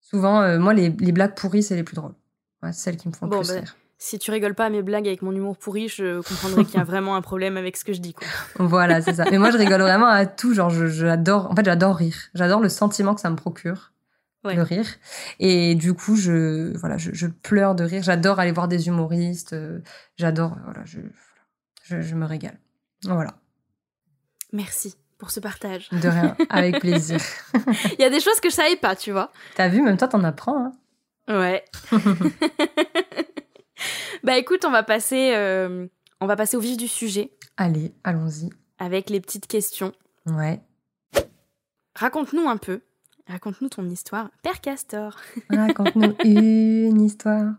souvent, 0.00 0.40
euh, 0.40 0.58
moi, 0.58 0.72
les, 0.72 0.90
les 0.90 1.12
blagues 1.12 1.34
pourries, 1.34 1.62
c'est 1.62 1.76
les 1.76 1.82
plus 1.82 1.96
drôles. 1.96 2.14
Ouais, 2.62 2.72
celles 2.72 2.96
qui 2.96 3.08
me 3.08 3.12
font 3.12 3.26
Bon, 3.26 3.40
plus 3.40 3.48
bah, 3.48 3.54
rire. 3.60 3.76
Si 3.98 4.18
tu 4.18 4.30
rigoles 4.30 4.54
pas 4.54 4.66
à 4.66 4.70
mes 4.70 4.82
blagues 4.82 5.06
avec 5.08 5.22
mon 5.22 5.32
humour 5.32 5.56
pourri, 5.56 5.88
je 5.88 6.20
comprendrais 6.20 6.64
qu'il 6.64 6.74
y 6.76 6.80
a 6.80 6.84
vraiment 6.84 7.16
un 7.16 7.22
problème 7.22 7.56
avec 7.56 7.76
ce 7.78 7.84
que 7.84 7.92
je 7.94 8.00
dis. 8.00 8.12
Quoi. 8.14 8.26
Voilà, 8.66 9.00
c'est 9.00 9.14
ça. 9.14 9.24
Mais 9.30 9.38
moi, 9.38 9.50
je 9.50 9.56
rigole 9.56 9.80
vraiment 9.80 10.08
à 10.08 10.26
tout. 10.26 10.52
Genre, 10.54 10.68
j'adore. 10.70 11.50
En 11.50 11.56
fait, 11.56 11.64
j'adore 11.64 11.96
rire. 11.96 12.16
J'adore 12.34 12.60
le 12.60 12.68
sentiment 12.68 13.14
que 13.14 13.20
ça 13.22 13.30
me 13.30 13.36
procure. 13.36 13.92
Ouais. 14.44 14.54
Le 14.54 14.62
rire. 14.62 14.86
Et 15.40 15.74
du 15.74 15.94
coup, 15.94 16.14
je, 16.14 16.76
voilà, 16.76 16.98
je, 16.98 17.10
je 17.14 17.26
pleure 17.26 17.74
de 17.74 17.84
rire. 17.84 18.02
J'adore 18.02 18.38
aller 18.38 18.52
voir 18.52 18.68
des 18.68 18.86
humoristes. 18.86 19.54
euh, 19.54 19.80
J'adore, 20.18 20.56
voilà, 20.64 20.84
je, 20.84 21.00
je, 21.82 22.00
je 22.02 22.14
me 22.14 22.26
régale. 22.26 22.58
Voilà. 23.04 23.34
Merci 24.52 24.94
pour 25.18 25.30
ce 25.30 25.40
partage. 25.40 25.88
De 25.90 26.08
rien. 26.08 26.36
Avec 26.50 26.78
plaisir. 26.80 27.18
Il 27.98 28.00
y 28.00 28.04
a 28.04 28.10
des 28.10 28.20
choses 28.20 28.38
que 28.40 28.50
je 28.50 28.54
savais 28.54 28.76
pas, 28.76 28.94
tu 28.94 29.10
vois. 29.10 29.32
T'as 29.56 29.68
vu, 29.68 29.80
même 29.82 29.96
toi, 29.96 30.06
t'en 30.08 30.22
apprends, 30.22 30.66
hein. 30.66 30.72
Ouais. 31.28 31.64
bah 34.22 34.38
écoute, 34.38 34.64
on 34.64 34.70
va 34.70 34.82
passer, 34.82 35.32
euh, 35.34 35.86
on 36.20 36.26
va 36.26 36.36
passer 36.36 36.56
au 36.56 36.60
vif 36.60 36.76
du 36.76 36.88
sujet 36.88 37.32
Allez, 37.56 37.92
allons-y. 38.04 38.50
avec 38.78 39.10
les 39.10 39.20
petites 39.20 39.46
questions. 39.46 39.92
Ouais. 40.26 40.60
Raconte-nous 41.94 42.48
un 42.48 42.56
peu. 42.58 42.82
Raconte-nous 43.28 43.68
ton 43.70 43.88
histoire, 43.88 44.30
Père 44.42 44.60
Castor. 44.60 45.16
Raconte-nous 45.50 46.14
une 46.24 47.00
histoire. 47.00 47.54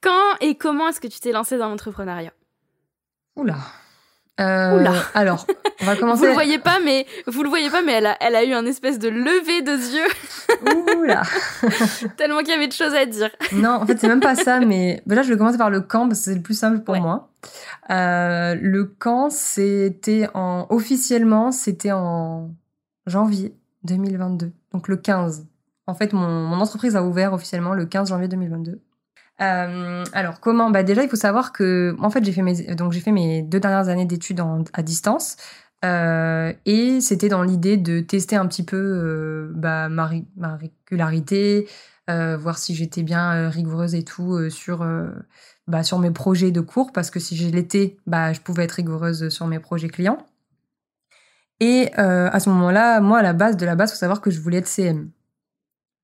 Quand 0.00 0.36
et 0.40 0.56
comment 0.56 0.88
est-ce 0.88 1.00
que 1.00 1.08
tu 1.08 1.18
t'es 1.20 1.32
lancé 1.32 1.58
dans 1.58 1.68
l'entrepreneuriat? 1.68 2.32
Oula. 3.36 3.56
Euh, 4.40 4.78
Oula. 4.80 4.92
Alors, 5.14 5.46
on 5.82 5.84
va 5.84 5.94
commencer. 6.00 6.20
Vous 6.20 6.26
le 6.26 6.32
voyez 6.32 6.58
pas, 6.58 6.78
mais 6.82 7.06
vous 7.26 7.42
le 7.42 7.48
voyez 7.50 7.68
pas, 7.70 7.82
mais 7.82 7.92
elle 7.92 8.06
a, 8.06 8.16
elle 8.20 8.34
a 8.34 8.44
eu 8.44 8.52
un 8.54 8.64
espèce 8.64 8.98
de 8.98 9.08
lever 9.08 9.60
de 9.62 9.72
yeux 9.72 10.96
Oula. 10.98 11.22
tellement 12.16 12.38
qu'il 12.38 12.48
y 12.48 12.52
avait 12.52 12.68
de 12.68 12.72
choses 12.72 12.94
à 12.94 13.04
dire. 13.04 13.30
Non, 13.52 13.70
en 13.74 13.86
fait, 13.86 13.98
c'est 13.98 14.08
même 14.08 14.20
pas 14.20 14.34
ça, 14.34 14.60
mais 14.60 15.02
là, 15.06 15.22
je 15.22 15.28
vais 15.28 15.36
commencer 15.36 15.58
par 15.58 15.70
le 15.70 15.80
camp 15.82 16.08
parce 16.08 16.20
que 16.20 16.24
c'est 16.26 16.34
le 16.34 16.42
plus 16.42 16.58
simple 16.58 16.80
pour 16.80 16.94
Ouais. 16.94 17.00
moi. 17.00 17.28
Euh, 17.90 18.54
le 18.60 18.84
camp, 18.84 19.28
c'était 19.30 20.28
en. 20.34 20.66
Officiellement, 20.70 21.52
c'était 21.52 21.92
en 21.92 22.50
janvier 23.06 23.54
2022, 23.84 24.52
donc 24.72 24.88
le 24.88 24.96
15. 24.96 25.46
En 25.88 25.94
fait, 25.94 26.12
mon, 26.12 26.28
mon 26.28 26.60
entreprise 26.60 26.94
a 26.96 27.02
ouvert 27.02 27.32
officiellement 27.32 27.74
le 27.74 27.84
15 27.84 28.08
janvier 28.08 28.28
2022. 28.28 28.80
Euh, 29.42 30.04
alors 30.12 30.40
comment 30.40 30.70
Bah 30.70 30.82
déjà, 30.84 31.02
il 31.02 31.08
faut 31.10 31.16
savoir 31.16 31.52
que 31.52 31.96
en 32.00 32.10
fait, 32.10 32.24
j'ai 32.24 32.32
fait 32.32 32.42
mes 32.42 32.74
donc 32.74 32.92
j'ai 32.92 33.00
fait 33.00 33.12
mes 33.12 33.42
deux 33.42 33.60
dernières 33.60 33.88
années 33.88 34.06
d'études 34.06 34.40
à 34.72 34.82
distance. 34.82 35.36
Euh, 35.84 36.52
et 36.64 37.00
c'était 37.00 37.28
dans 37.28 37.42
l'idée 37.42 37.76
de 37.76 38.00
tester 38.00 38.36
un 38.36 38.46
petit 38.46 38.64
peu 38.64 38.76
euh, 38.78 39.52
bah, 39.54 39.88
ma, 39.88 40.06
ré- 40.06 40.26
ma 40.36 40.56
régularité, 40.56 41.68
voir 42.08 42.58
si 42.58 42.74
j'étais 42.74 43.02
bien 43.02 43.48
rigoureuse 43.48 43.94
et 43.94 44.04
tout 44.04 44.50
sur, 44.50 44.86
bah, 45.66 45.82
sur 45.82 45.98
mes 45.98 46.10
projets 46.10 46.50
de 46.52 46.60
cours, 46.60 46.92
parce 46.92 47.10
que 47.10 47.18
si 47.20 47.36
je 47.36 47.48
l'étais, 47.48 47.96
bah, 48.06 48.32
je 48.32 48.40
pouvais 48.40 48.64
être 48.64 48.72
rigoureuse 48.72 49.28
sur 49.30 49.46
mes 49.46 49.58
projets 49.60 49.88
clients. 49.88 50.18
Et 51.60 51.92
à 51.96 52.40
ce 52.40 52.50
moment-là, 52.50 53.00
moi, 53.00 53.18
à 53.20 53.22
la 53.22 53.32
base, 53.32 53.56
de 53.56 53.64
la 53.66 53.74
base, 53.76 53.92
faut 53.92 53.98
savoir 53.98 54.20
que 54.20 54.30
je 54.30 54.40
voulais 54.40 54.58
être 54.58 54.68
CM. 54.68 55.10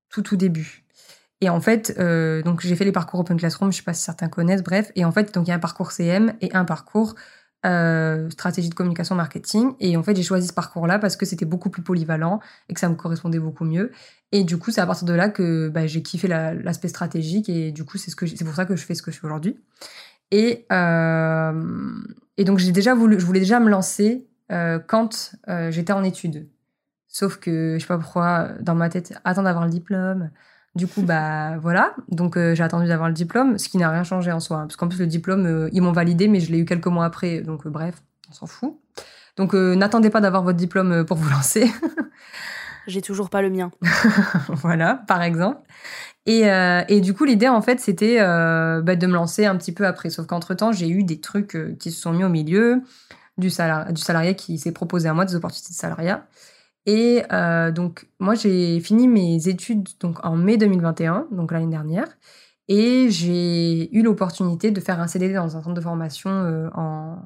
Tout, 0.09 0.21
tout 0.23 0.37
début. 0.37 0.85
Et 1.41 1.49
en 1.49 1.61
fait, 1.61 1.95
euh, 1.99 2.41
donc 2.43 2.61
j'ai 2.61 2.75
fait 2.75 2.83
les 2.85 2.91
parcours 2.91 3.21
Open 3.21 3.37
Classroom, 3.37 3.71
je 3.71 3.77
sais 3.77 3.83
pas 3.83 3.93
si 3.93 4.03
certains 4.03 4.27
connaissent, 4.27 4.63
bref. 4.63 4.91
Et 4.95 5.05
en 5.05 5.11
fait, 5.11 5.33
donc 5.33 5.47
il 5.47 5.49
y 5.49 5.53
a 5.53 5.55
un 5.55 5.59
parcours 5.59 5.91
CM 5.91 6.33
et 6.41 6.53
un 6.53 6.65
parcours 6.65 7.15
euh, 7.65 8.29
stratégie 8.29 8.69
de 8.69 8.73
communication 8.75 9.15
marketing. 9.15 9.73
Et 9.79 9.95
en 9.95 10.03
fait, 10.03 10.15
j'ai 10.15 10.23
choisi 10.23 10.47
ce 10.47 10.53
parcours-là 10.53 10.99
parce 10.99 11.15
que 11.15 11.25
c'était 11.25 11.45
beaucoup 11.45 11.69
plus 11.69 11.81
polyvalent 11.81 12.41
et 12.67 12.73
que 12.73 12.79
ça 12.79 12.89
me 12.89 12.95
correspondait 12.95 13.39
beaucoup 13.39 13.63
mieux. 13.63 13.91
Et 14.33 14.43
du 14.43 14.57
coup, 14.57 14.71
c'est 14.71 14.81
à 14.81 14.85
partir 14.85 15.05
de 15.07 15.13
là 15.13 15.29
que 15.29 15.69
bah, 15.69 15.87
j'ai 15.87 16.01
kiffé 16.03 16.27
la- 16.27 16.53
l'aspect 16.53 16.89
stratégique 16.89 17.47
et 17.49 17.71
du 17.71 17.85
coup, 17.85 17.97
c'est 17.97 18.13
pour 18.43 18.55
ça 18.55 18.65
que 18.65 18.75
je 18.75 18.85
fais 18.85 18.93
ce 18.95 19.01
que 19.01 19.11
je 19.11 19.19
fais 19.19 19.25
aujourd'hui. 19.25 19.57
Et, 20.31 20.65
euh, 20.71 21.53
donc, 22.39 22.61
déjà 22.61 22.93
voulu, 22.95 23.19
je 23.19 23.25
voulais 23.25 23.39
déjà 23.39 23.59
me 23.59 23.69
lancer 23.69 24.27
quand 24.87 25.35
j'étais 25.69 25.93
en 25.93 26.03
études. 26.03 26.47
Sauf 27.07 27.37
que 27.37 27.75
je 27.77 27.81
sais 27.81 27.87
pas 27.87 27.97
pourquoi, 27.97 28.49
dans 28.61 28.75
ma 28.75 28.89
tête, 28.89 29.13
attends 29.23 29.43
d'avoir 29.43 29.65
le 29.65 29.71
diplôme. 29.71 30.31
Du 30.75 30.87
coup, 30.87 31.01
bah 31.01 31.57
voilà. 31.57 31.95
Donc, 32.09 32.37
euh, 32.37 32.53
j'ai 32.53 32.63
attendu 32.63 32.87
d'avoir 32.87 33.09
le 33.09 33.13
diplôme, 33.13 33.57
ce 33.57 33.69
qui 33.69 33.77
n'a 33.77 33.89
rien 33.89 34.03
changé 34.03 34.31
en 34.31 34.39
soi. 34.39 34.57
hein, 34.57 34.61
parce 34.67 34.75
qu'en 34.75 34.87
plus, 34.87 34.99
le 34.99 35.07
diplôme, 35.07 35.45
euh, 35.45 35.69
ils 35.73 35.81
m'ont 35.81 35.91
validé, 35.91 36.27
mais 36.27 36.39
je 36.39 36.51
l'ai 36.51 36.59
eu 36.59 36.65
quelques 36.65 36.87
mois 36.87 37.05
après. 37.05 37.41
Donc, 37.41 37.65
euh, 37.65 37.69
bref, 37.69 37.95
on 38.29 38.33
s'en 38.33 38.45
fout. 38.45 38.77
Donc, 39.35 39.53
n'attendez 39.53 40.09
pas 40.09 40.21
d'avoir 40.21 40.43
votre 40.43 40.57
diplôme 40.57 41.05
pour 41.05 41.17
vous 41.17 41.29
lancer. 41.31 41.71
J'ai 42.87 43.01
toujours 43.01 43.29
pas 43.29 43.41
le 43.41 43.49
mien. 43.49 43.71
voilà, 44.49 44.95
par 45.07 45.21
exemple. 45.21 45.61
Et, 46.25 46.43
et 46.89 47.01
du 47.01 47.13
coup, 47.13 47.23
l'idée, 47.25 47.47
en 47.47 47.61
fait, 47.61 47.79
c'était 47.79 48.17
bah, 48.19 48.95
de 48.95 49.07
me 49.07 49.13
lancer 49.13 49.45
un 49.45 49.55
petit 49.55 49.71
peu 49.71 49.87
après. 49.87 50.09
Sauf 50.09 50.27
qu'entre-temps, 50.27 50.71
j'ai 50.71 50.89
eu 50.89 51.03
des 51.03 51.19
trucs 51.21 51.57
qui 51.79 51.91
se 51.91 52.01
sont 52.01 52.11
mis 52.11 52.23
au 52.23 52.29
milieu, 52.29 52.81
du, 53.37 53.47
du 53.47 54.01
salarié 54.01 54.35
qui 54.35 54.57
s'est 54.57 54.73
proposé 54.73 55.07
à 55.07 55.13
moi, 55.13 55.25
des 55.25 55.35
opportunités 55.35 55.73
de 55.73 55.77
salariat. 55.77 56.25
Et 56.85 57.23
euh, 57.31 57.71
donc, 57.71 58.07
moi, 58.19 58.35
j'ai 58.35 58.79
fini 58.79 59.07
mes 59.07 59.47
études 59.47 59.87
donc, 59.99 60.23
en 60.25 60.35
mai 60.35 60.57
2021, 60.57 61.27
donc 61.31 61.51
l'année 61.51 61.67
dernière. 61.67 62.07
Et 62.67 63.09
j'ai 63.09 63.95
eu 63.95 64.03
l'opportunité 64.03 64.71
de 64.71 64.79
faire 64.79 64.99
un 64.99 65.07
CDD 65.07 65.33
dans 65.33 65.57
un 65.57 65.61
centre 65.61 65.73
de 65.73 65.81
formation 65.81 66.29
euh, 66.29 66.69
en, 66.75 67.17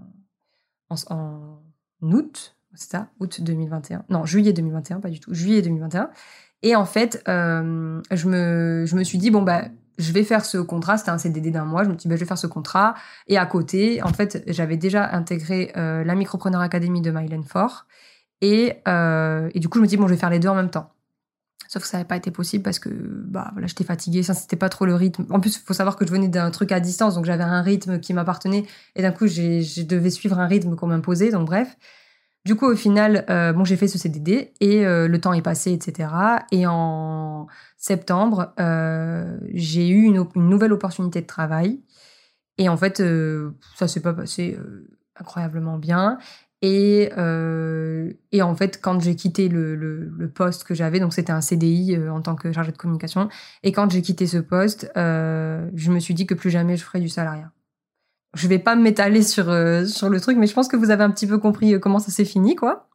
en, 1.10 1.60
août, 2.02 2.56
c'est 2.74 2.92
ça, 2.92 3.10
août 3.20 3.42
2021. 3.42 4.06
Non, 4.10 4.26
juillet 4.26 4.54
2021, 4.54 5.00
pas 5.02 5.10
du 5.10 5.20
tout, 5.20 5.34
juillet 5.34 5.62
2021. 5.62 6.10
Et 6.62 6.76
en 6.76 6.86
fait, 6.86 7.22
euh, 7.28 8.02
je, 8.10 8.28
me, 8.30 8.86
je 8.86 8.96
me 8.96 9.04
suis 9.04 9.18
dit, 9.18 9.32
bon, 9.32 9.42
bah, 9.42 9.66
je 9.98 10.14
vais 10.14 10.24
faire 10.24 10.46
ce 10.46 10.58
contrat. 10.58 10.98
C'était 10.98 11.12
un 11.12 11.18
CDD 11.18 11.52
d'un 11.52 11.66
mois. 11.66 11.84
Je 11.84 11.90
me 11.90 11.94
suis 11.94 12.04
dit, 12.04 12.08
bah, 12.08 12.16
je 12.16 12.22
vais 12.22 12.26
faire 12.26 12.38
ce 12.38 12.48
contrat. 12.48 12.96
Et 13.28 13.38
à 13.38 13.46
côté, 13.46 14.02
en 14.02 14.14
fait, 14.14 14.44
j'avais 14.48 14.78
déjà 14.78 15.10
intégré 15.12 15.74
la 15.76 16.16
Micropreneur 16.16 16.62
Academy 16.62 17.02
de 17.02 17.12
Mylène 17.12 17.44
Fort. 17.44 17.86
Et, 18.44 18.74
euh, 18.90 19.50
et 19.54 19.60
du 19.62 19.70
coup, 19.70 19.78
je 19.78 19.84
me 19.84 19.88
dis, 19.88 19.96
bon, 19.96 20.06
je 20.06 20.14
vais 20.14 20.20
faire 20.20 20.30
les 20.30 20.38
deux 20.38 20.50
en 20.50 20.56
même 20.56 20.70
temps. 20.70 20.92
Sauf 21.70 21.84
que 21.84 21.88
ça 21.88 21.98
n'avait 21.98 22.08
pas 22.08 22.18
été 22.18 22.30
possible 22.30 22.62
parce 22.62 22.78
que 22.78 22.90
bah, 22.90 23.50
voilà, 23.54 23.68
j'étais 23.68 23.86
fatiguée, 23.86 24.22
ça 24.22 24.34
c'était 24.34 24.58
pas 24.58 24.68
trop 24.68 24.86
le 24.86 24.94
rythme. 24.96 25.26
En 25.30 25.40
plus, 25.40 25.56
il 25.56 25.62
faut 25.62 25.74
savoir 25.74 25.96
que 25.96 26.06
je 26.06 26.12
venais 26.12 26.28
d'un 26.28 26.52
truc 26.52 26.74
à 26.74 26.82
distance, 26.82 27.16
donc 27.16 27.24
j'avais 27.24 27.46
un 27.46 27.62
rythme 27.62 28.02
qui 28.02 28.14
m'appartenait. 28.14 28.66
Et 28.98 29.02
d'un 29.02 29.14
coup, 29.14 29.28
je 29.28 29.84
devais 29.84 30.10
suivre 30.10 30.38
un 30.40 30.46
rythme 30.46 30.76
qu'on 30.76 30.88
m'imposait, 30.88 31.32
donc 31.32 31.48
bref. 31.48 31.78
Du 32.44 32.56
coup, 32.56 32.66
au 32.66 32.76
final, 32.76 33.24
euh, 33.30 33.54
bon, 33.54 33.64
j'ai 33.64 33.78
fait 33.78 33.88
ce 33.88 33.98
CDD 33.98 34.52
et 34.60 34.86
euh, 34.86 35.08
le 35.08 35.22
temps 35.22 35.32
est 35.32 35.42
passé, 35.42 35.72
etc. 35.72 36.10
Et 36.52 36.68
en 36.68 37.48
septembre, 37.78 38.54
j'ai 39.54 39.88
eu 39.88 40.04
une, 40.04 40.28
une, 40.36 40.50
nouvelle 40.50 40.74
opportunité 40.74 41.22
de 41.22 41.28
travail. 41.28 41.80
Et 42.58 42.68
en 42.68 42.76
fait, 42.76 43.02
ça 43.78 43.88
s'est 43.88 44.02
pas 44.02 44.14
passé 44.14 44.60
incroyablement 45.16 45.78
bien. 45.78 46.18
Et, 46.64 47.10
et 48.32 48.42
en 48.42 48.56
fait, 48.56 48.80
quand 48.82 49.02
j'ai 49.02 49.16
quitté 49.16 49.50
le, 49.50 49.76
le, 49.76 50.28
poste 50.30 50.64
que 50.64 50.74
j'avais, 50.74 51.00
donc 51.02 51.14
c'était 51.14 51.34
un 51.34 51.42
CDI 51.42 51.98
en 52.10 52.22
tant 52.22 52.36
que 52.36 52.52
chargé 52.54 52.72
de 52.72 52.78
communication, 52.78 53.28
et 53.64 53.74
quand 53.74 53.92
j'ai 53.92 54.02
quitté 54.02 54.28
ce 54.28 54.38
poste, 54.38 54.90
je 54.96 55.92
me 55.92 56.00
suis 56.00 56.14
dit 56.14 56.26
que 56.26 56.34
plus 56.34 56.50
jamais 56.50 56.78
je 56.78 56.84
ferais 56.84 57.02
du 57.02 57.10
salariat 57.10 57.52
je 58.34 58.48
vais 58.48 58.60
pas 58.60 58.76
m'étaler 58.76 59.24
sur 59.24 59.50
euh, 59.50 59.86
sur 59.86 60.10
le 60.10 60.20
truc, 60.20 60.38
mais 60.38 60.48
je 60.48 60.54
pense 60.54 60.68
que 60.68 60.76
vous 60.76 60.90
avez 60.90 61.04
un 61.04 61.12
petit 61.12 61.28
peu 61.28 61.38
compris 61.38 61.74
euh, 61.74 61.80
comment 61.80 62.00
ça 62.00 62.12
s'est 62.12 62.26
fini, 62.26 62.56
quoi. 62.56 62.90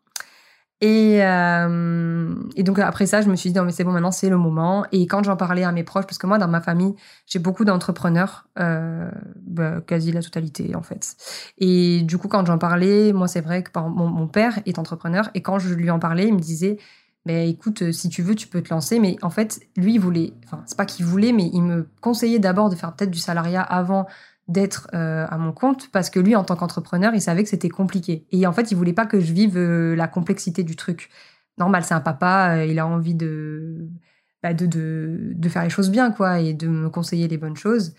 Et, 0.80 1.24
euh, 1.24 2.34
et 2.54 2.62
donc 2.62 2.78
après 2.78 3.06
ça, 3.06 3.20
je 3.20 3.28
me 3.28 3.34
suis 3.34 3.50
dit 3.50 3.58
non 3.58 3.64
mais 3.64 3.72
c'est 3.72 3.82
bon 3.82 3.90
maintenant 3.90 4.12
c'est 4.12 4.28
le 4.28 4.36
moment. 4.36 4.86
Et 4.92 5.06
quand 5.08 5.24
j'en 5.24 5.36
parlais 5.36 5.64
à 5.64 5.72
mes 5.72 5.82
proches, 5.82 6.06
parce 6.06 6.18
que 6.18 6.26
moi 6.26 6.38
dans 6.38 6.46
ma 6.46 6.60
famille 6.60 6.94
j'ai 7.26 7.40
beaucoup 7.40 7.64
d'entrepreneurs, 7.64 8.46
euh, 8.60 9.10
bah, 9.42 9.80
quasi 9.80 10.12
la 10.12 10.22
totalité 10.22 10.76
en 10.76 10.82
fait. 10.82 11.16
Et 11.58 12.02
du 12.02 12.16
coup 12.16 12.28
quand 12.28 12.46
j'en 12.46 12.58
parlais, 12.58 13.12
moi 13.12 13.26
c'est 13.26 13.40
vrai 13.40 13.64
que 13.64 13.76
mon, 13.76 14.06
mon, 14.06 14.28
père 14.28 14.60
est 14.66 14.78
entrepreneur 14.78 15.30
et 15.34 15.42
quand 15.42 15.58
je 15.58 15.74
lui 15.74 15.90
en 15.90 15.98
parlais, 15.98 16.28
il 16.28 16.34
me 16.34 16.40
disait 16.40 16.78
mais 17.26 17.50
écoute 17.50 17.90
si 17.90 18.08
tu 18.08 18.22
veux 18.22 18.36
tu 18.36 18.46
peux 18.46 18.62
te 18.62 18.70
lancer. 18.72 19.00
Mais 19.00 19.16
en 19.22 19.30
fait 19.30 19.60
lui 19.76 19.94
il 19.94 20.00
voulait, 20.00 20.32
enfin 20.44 20.62
c'est 20.66 20.76
pas 20.78 20.86
qu'il 20.86 21.04
voulait, 21.06 21.32
mais 21.32 21.50
il 21.52 21.62
me 21.62 21.88
conseillait 22.00 22.38
d'abord 22.38 22.70
de 22.70 22.76
faire 22.76 22.94
peut-être 22.94 23.10
du 23.10 23.18
salariat 23.18 23.62
avant 23.62 24.06
d'être 24.48 24.88
euh, 24.94 25.26
à 25.28 25.36
mon 25.36 25.52
compte 25.52 25.90
parce 25.92 26.10
que 26.10 26.18
lui, 26.18 26.34
en 26.34 26.42
tant 26.42 26.56
qu'entrepreneur, 26.56 27.14
il 27.14 27.20
savait 27.20 27.42
que 27.42 27.50
c'était 27.50 27.68
compliqué. 27.68 28.26
Et 28.32 28.46
en 28.46 28.52
fait, 28.52 28.70
il 28.70 28.76
voulait 28.76 28.94
pas 28.94 29.06
que 29.06 29.20
je 29.20 29.32
vive 29.32 29.56
euh, 29.56 29.94
la 29.94 30.08
complexité 30.08 30.64
du 30.64 30.74
truc. 30.74 31.10
Normal, 31.58 31.84
c'est 31.84 31.94
un 31.94 32.00
papa, 32.00 32.56
euh, 32.56 32.64
il 32.64 32.78
a 32.78 32.86
envie 32.86 33.14
bah, 33.14 34.54
de, 34.54 34.66
de, 34.66 35.32
de, 35.34 35.48
faire 35.48 35.64
les 35.64 35.70
choses 35.70 35.90
bien, 35.90 36.10
quoi, 36.10 36.40
et 36.40 36.54
de 36.54 36.66
me 36.66 36.88
conseiller 36.88 37.28
les 37.28 37.36
bonnes 37.36 37.56
choses. 37.56 37.94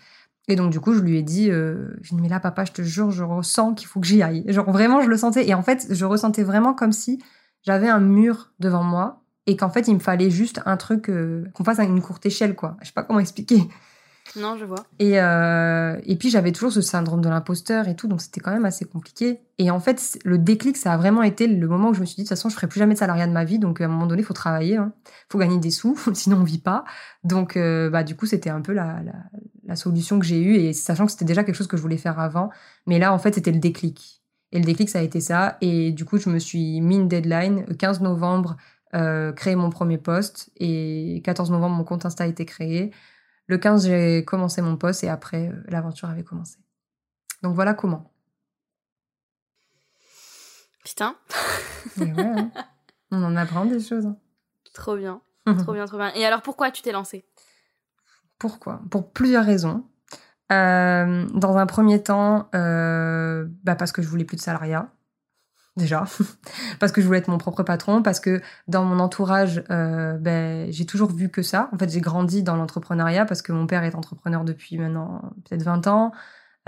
Et 0.48 0.56
donc, 0.56 0.72
du 0.72 0.80
coup, 0.80 0.92
je 0.92 1.00
lui 1.00 1.16
ai 1.18 1.22
dit, 1.22 1.46
je 1.46 2.14
lui 2.14 2.22
mais 2.22 2.28
là, 2.28 2.40
papa, 2.40 2.64
je 2.64 2.72
te 2.72 2.82
jure, 2.82 3.12
je 3.12 3.22
ressens 3.22 3.74
qu'il 3.74 3.86
faut 3.86 4.00
que 4.00 4.06
j'y 4.06 4.20
aille. 4.22 4.42
Genre, 4.48 4.68
vraiment, 4.72 5.00
je 5.02 5.08
le 5.08 5.16
sentais. 5.16 5.48
Et 5.48 5.54
en 5.54 5.62
fait, 5.62 5.86
je 5.90 6.04
ressentais 6.04 6.42
vraiment 6.42 6.74
comme 6.74 6.92
si 6.92 7.22
j'avais 7.62 7.88
un 7.88 8.00
mur 8.00 8.50
devant 8.58 8.82
moi 8.82 9.22
et 9.46 9.56
qu'en 9.56 9.70
fait, 9.70 9.86
il 9.86 9.94
me 9.94 10.00
fallait 10.00 10.30
juste 10.30 10.60
un 10.66 10.76
truc, 10.76 11.08
qu'on 11.54 11.64
fasse 11.64 11.78
à 11.78 11.84
une 11.84 12.00
courte 12.00 12.26
échelle, 12.26 12.56
quoi. 12.56 12.76
Je 12.80 12.86
sais 12.86 12.92
pas 12.92 13.04
comment 13.04 13.20
expliquer. 13.20 13.62
Non, 14.36 14.56
je 14.56 14.64
vois. 14.64 14.84
Et, 14.98 15.20
euh, 15.20 15.98
et 16.04 16.16
puis 16.16 16.30
j'avais 16.30 16.52
toujours 16.52 16.72
ce 16.72 16.80
syndrome 16.80 17.20
de 17.20 17.28
l'imposteur 17.28 17.88
et 17.88 17.96
tout, 17.96 18.06
donc 18.06 18.20
c'était 18.20 18.40
quand 18.40 18.52
même 18.52 18.64
assez 18.64 18.84
compliqué. 18.84 19.40
Et 19.58 19.70
en 19.70 19.80
fait, 19.80 20.18
le 20.24 20.38
déclic, 20.38 20.76
ça 20.76 20.92
a 20.92 20.96
vraiment 20.96 21.22
été 21.22 21.46
le 21.46 21.66
moment 21.66 21.88
où 21.90 21.94
je 21.94 22.00
me 22.00 22.06
suis 22.06 22.16
dit, 22.16 22.22
de 22.22 22.28
toute 22.28 22.36
façon, 22.36 22.48
je 22.48 22.54
ferai 22.54 22.68
plus 22.68 22.78
jamais 22.78 22.94
de 22.94 22.98
salariat 22.98 23.26
de 23.26 23.32
ma 23.32 23.44
vie, 23.44 23.58
donc 23.58 23.80
à 23.80 23.84
un 23.84 23.88
moment 23.88 24.06
donné, 24.06 24.22
il 24.22 24.24
faut 24.24 24.34
travailler, 24.34 24.74
il 24.74 24.78
hein. 24.78 24.92
faut 25.28 25.38
gagner 25.38 25.58
des 25.58 25.70
sous, 25.70 25.96
sinon 26.14 26.38
on 26.38 26.44
vit 26.44 26.58
pas. 26.58 26.84
Donc 27.24 27.56
euh, 27.56 27.90
bah, 27.90 28.04
du 28.04 28.16
coup, 28.16 28.26
c'était 28.26 28.50
un 28.50 28.60
peu 28.60 28.72
la, 28.72 29.00
la, 29.66 29.76
solution 29.76 30.18
que 30.18 30.26
j'ai 30.26 30.40
eue, 30.40 30.56
et 30.56 30.72
sachant 30.72 31.06
que 31.06 31.12
c'était 31.12 31.24
déjà 31.24 31.44
quelque 31.44 31.56
chose 31.56 31.68
que 31.68 31.76
je 31.76 31.82
voulais 31.82 31.96
faire 31.96 32.18
avant. 32.18 32.50
Mais 32.86 32.98
là, 32.98 33.12
en 33.12 33.18
fait, 33.18 33.34
c'était 33.34 33.52
le 33.52 33.60
déclic. 33.60 34.22
Et 34.52 34.58
le 34.58 34.64
déclic, 34.64 34.88
ça 34.88 34.98
a 34.98 35.02
été 35.02 35.20
ça. 35.20 35.56
Et 35.60 35.92
du 35.92 36.04
coup, 36.04 36.18
je 36.18 36.28
me 36.28 36.38
suis 36.38 36.80
mis 36.80 36.96
une 36.96 37.08
deadline, 37.08 37.64
15 37.76 38.00
novembre, 38.00 38.56
euh, 38.94 39.32
créer 39.32 39.54
mon 39.54 39.70
premier 39.70 39.98
poste, 39.98 40.50
et 40.56 41.20
14 41.24 41.50
novembre, 41.52 41.76
mon 41.76 41.84
compte 41.84 42.04
Insta 42.04 42.24
a 42.24 42.26
été 42.26 42.44
créé. 42.44 42.90
Le 43.50 43.58
15, 43.58 43.88
j'ai 43.88 44.24
commencé 44.24 44.62
mon 44.62 44.76
poste 44.76 45.02
et 45.02 45.08
après, 45.08 45.48
euh, 45.48 45.64
l'aventure 45.66 46.08
avait 46.08 46.22
commencé. 46.22 46.58
Donc 47.42 47.56
voilà 47.56 47.74
comment. 47.74 48.14
Putain. 50.84 51.16
Hein. 51.98 52.50
On 53.10 53.24
en 53.24 53.34
apprend 53.36 53.64
des 53.64 53.80
choses. 53.80 54.06
Hein. 54.06 54.16
Trop 54.72 54.96
bien. 54.96 55.20
trop 55.58 55.72
bien, 55.72 55.86
trop 55.86 55.96
bien. 55.96 56.12
Et 56.14 56.24
alors 56.24 56.42
pourquoi 56.42 56.70
tu 56.70 56.82
t'es 56.82 56.92
lancée? 56.92 57.26
Pourquoi? 58.38 58.82
Pour 58.90 59.10
plusieurs 59.10 59.44
raisons. 59.44 59.84
Euh, 60.52 61.26
dans 61.34 61.56
un 61.56 61.66
premier 61.66 62.02
temps, 62.02 62.48
euh, 62.54 63.46
bah 63.64 63.74
parce 63.74 63.90
que 63.90 64.02
je 64.02 64.08
voulais 64.08 64.24
plus 64.24 64.36
de 64.36 64.42
salariat 64.42 64.92
déjà, 65.76 66.04
parce 66.80 66.92
que 66.92 67.00
je 67.00 67.06
voulais 67.06 67.18
être 67.18 67.28
mon 67.28 67.38
propre 67.38 67.62
patron, 67.62 68.02
parce 68.02 68.20
que 68.20 68.40
dans 68.68 68.84
mon 68.84 68.98
entourage, 68.98 69.62
euh, 69.70 70.18
ben, 70.18 70.70
j'ai 70.72 70.86
toujours 70.86 71.12
vu 71.12 71.28
que 71.28 71.42
ça. 71.42 71.68
En 71.72 71.78
fait, 71.78 71.90
j'ai 71.90 72.00
grandi 72.00 72.42
dans 72.42 72.56
l'entrepreneuriat 72.56 73.24
parce 73.24 73.42
que 73.42 73.52
mon 73.52 73.66
père 73.66 73.84
est 73.84 73.94
entrepreneur 73.94 74.44
depuis 74.44 74.78
maintenant 74.78 75.22
peut-être 75.48 75.62
20 75.62 75.86
ans. 75.86 76.12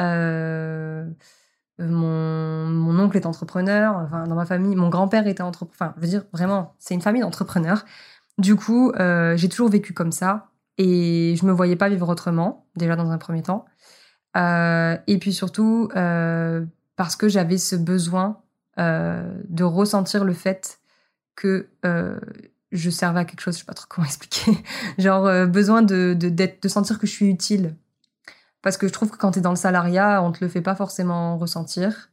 Euh, 0.01 1.09
mon, 1.79 2.67
mon, 2.69 2.99
oncle 3.01 3.17
est 3.17 3.27
entrepreneur. 3.27 3.97
Enfin, 3.97 4.25
dans 4.25 4.35
ma 4.35 4.47
famille, 4.47 4.77
mon 4.77 4.89
grand-père 4.89 5.27
était 5.27 5.43
entrepreneur. 5.43 5.75
Enfin, 5.75 5.95
je 5.97 6.03
veux 6.03 6.09
dire, 6.09 6.25
vraiment, 6.33 6.75
c'est 6.79 6.95
une 6.95 7.03
famille 7.03 7.23
d'entrepreneurs. 7.23 7.85
Du 8.39 8.57
coup, 8.57 8.93
euh, 8.93 9.37
j'ai 9.37 9.49
toujours 9.49 9.69
vécu 9.69 9.93
comme 9.93 10.13
ça 10.13 10.49
et 10.79 11.37
je 11.37 11.45
me 11.45 11.53
voyais 11.53 11.77
pas 11.77 11.89
vivre 11.89 12.09
autrement, 12.09 12.67
déjà 12.77 12.97
dans 12.97 13.11
un 13.11 13.19
premier 13.19 13.43
temps. 13.43 13.67
et 14.37 15.19
puis 15.21 15.33
surtout, 15.33 15.89
parce 16.97 17.17
que 17.17 17.29
j'avais 17.29 17.59
ce 17.59 17.77
besoin 17.77 18.42
de 18.79 19.65
ressentir 19.65 20.25
le 20.25 20.33
fait 20.35 20.81
que 21.37 21.69
euh, 21.85 22.19
je 22.71 22.91
servais 22.91 23.21
à 23.21 23.25
quelque 23.25 23.41
chose, 23.41 23.55
je 23.55 23.61
sais 23.61 23.67
pas 23.67 23.75
trop 23.75 23.87
comment 23.89 24.07
expliquer. 24.07 24.53
Genre 24.99 25.27
euh, 25.27 25.47
besoin 25.47 25.83
de, 25.83 26.15
de, 26.19 26.29
de 26.29 26.69
sentir 26.69 26.99
que 26.99 27.07
je 27.07 27.13
suis 27.13 27.29
utile. 27.29 27.77
Parce 28.63 28.77
que 28.77 28.87
je 28.87 28.93
trouve 28.93 29.11
que 29.11 29.17
quand 29.17 29.33
tu 29.33 29.41
es 29.41 29.43
dans 29.43 29.51
le 29.51 29.57
salariat, 29.57 30.23
on 30.23 30.31
te 30.31 30.43
le 30.43 30.49
fait 30.49 30.63
pas 30.63 30.77
forcément 30.77 31.37
ressentir. 31.37 32.11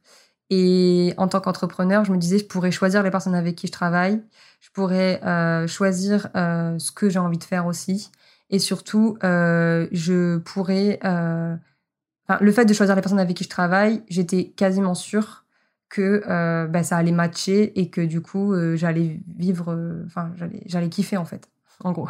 Et 0.50 1.14
en 1.16 1.28
tant 1.28 1.40
qu'entrepreneur, 1.40 2.04
je 2.04 2.10
me 2.10 2.18
disais, 2.18 2.38
je 2.38 2.44
pourrais 2.44 2.72
choisir 2.72 3.04
les 3.04 3.12
personnes 3.12 3.36
avec 3.36 3.54
qui 3.54 3.68
je 3.68 3.72
travaille, 3.72 4.20
je 4.60 4.68
pourrais 4.70 5.22
euh, 5.24 5.68
choisir 5.68 6.28
euh, 6.34 6.76
ce 6.80 6.90
que 6.90 7.08
j'ai 7.08 7.20
envie 7.20 7.38
de 7.38 7.44
faire 7.44 7.66
aussi. 7.66 8.10
Et 8.50 8.58
surtout, 8.58 9.16
euh, 9.22 9.86
je 9.92 10.38
pourrais... 10.38 10.98
Enfin, 11.02 12.38
le 12.40 12.52
fait 12.52 12.64
de 12.64 12.74
choisir 12.74 12.96
les 12.96 13.00
personnes 13.00 13.20
avec 13.20 13.36
qui 13.36 13.44
je 13.44 13.48
travaille, 13.48 14.02
j'étais 14.08 14.46
quasiment 14.46 14.96
sûre 14.96 15.44
que 15.90 16.22
euh, 16.28 16.66
bah, 16.68 16.82
ça 16.82 16.96
allait 16.96 17.12
matcher 17.12 17.78
et 17.78 17.90
que 17.90 18.00
du 18.00 18.22
coup 18.22 18.54
euh, 18.54 18.76
j'allais 18.76 19.20
vivre 19.36 19.72
euh, 19.72 20.04
enfin 20.06 20.32
j'allais 20.36 20.62
j'allais 20.66 20.88
kiffer 20.88 21.18
en 21.18 21.26
fait 21.26 21.50
en 21.80 21.92
gros. 21.92 22.08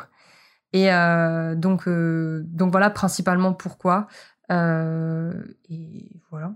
Et 0.73 0.89
donc 1.57 1.89
donc 1.89 2.71
voilà 2.71 2.91
principalement 2.91 3.53
pourquoi 3.53 4.07
et 4.51 6.13
voilà. 6.31 6.55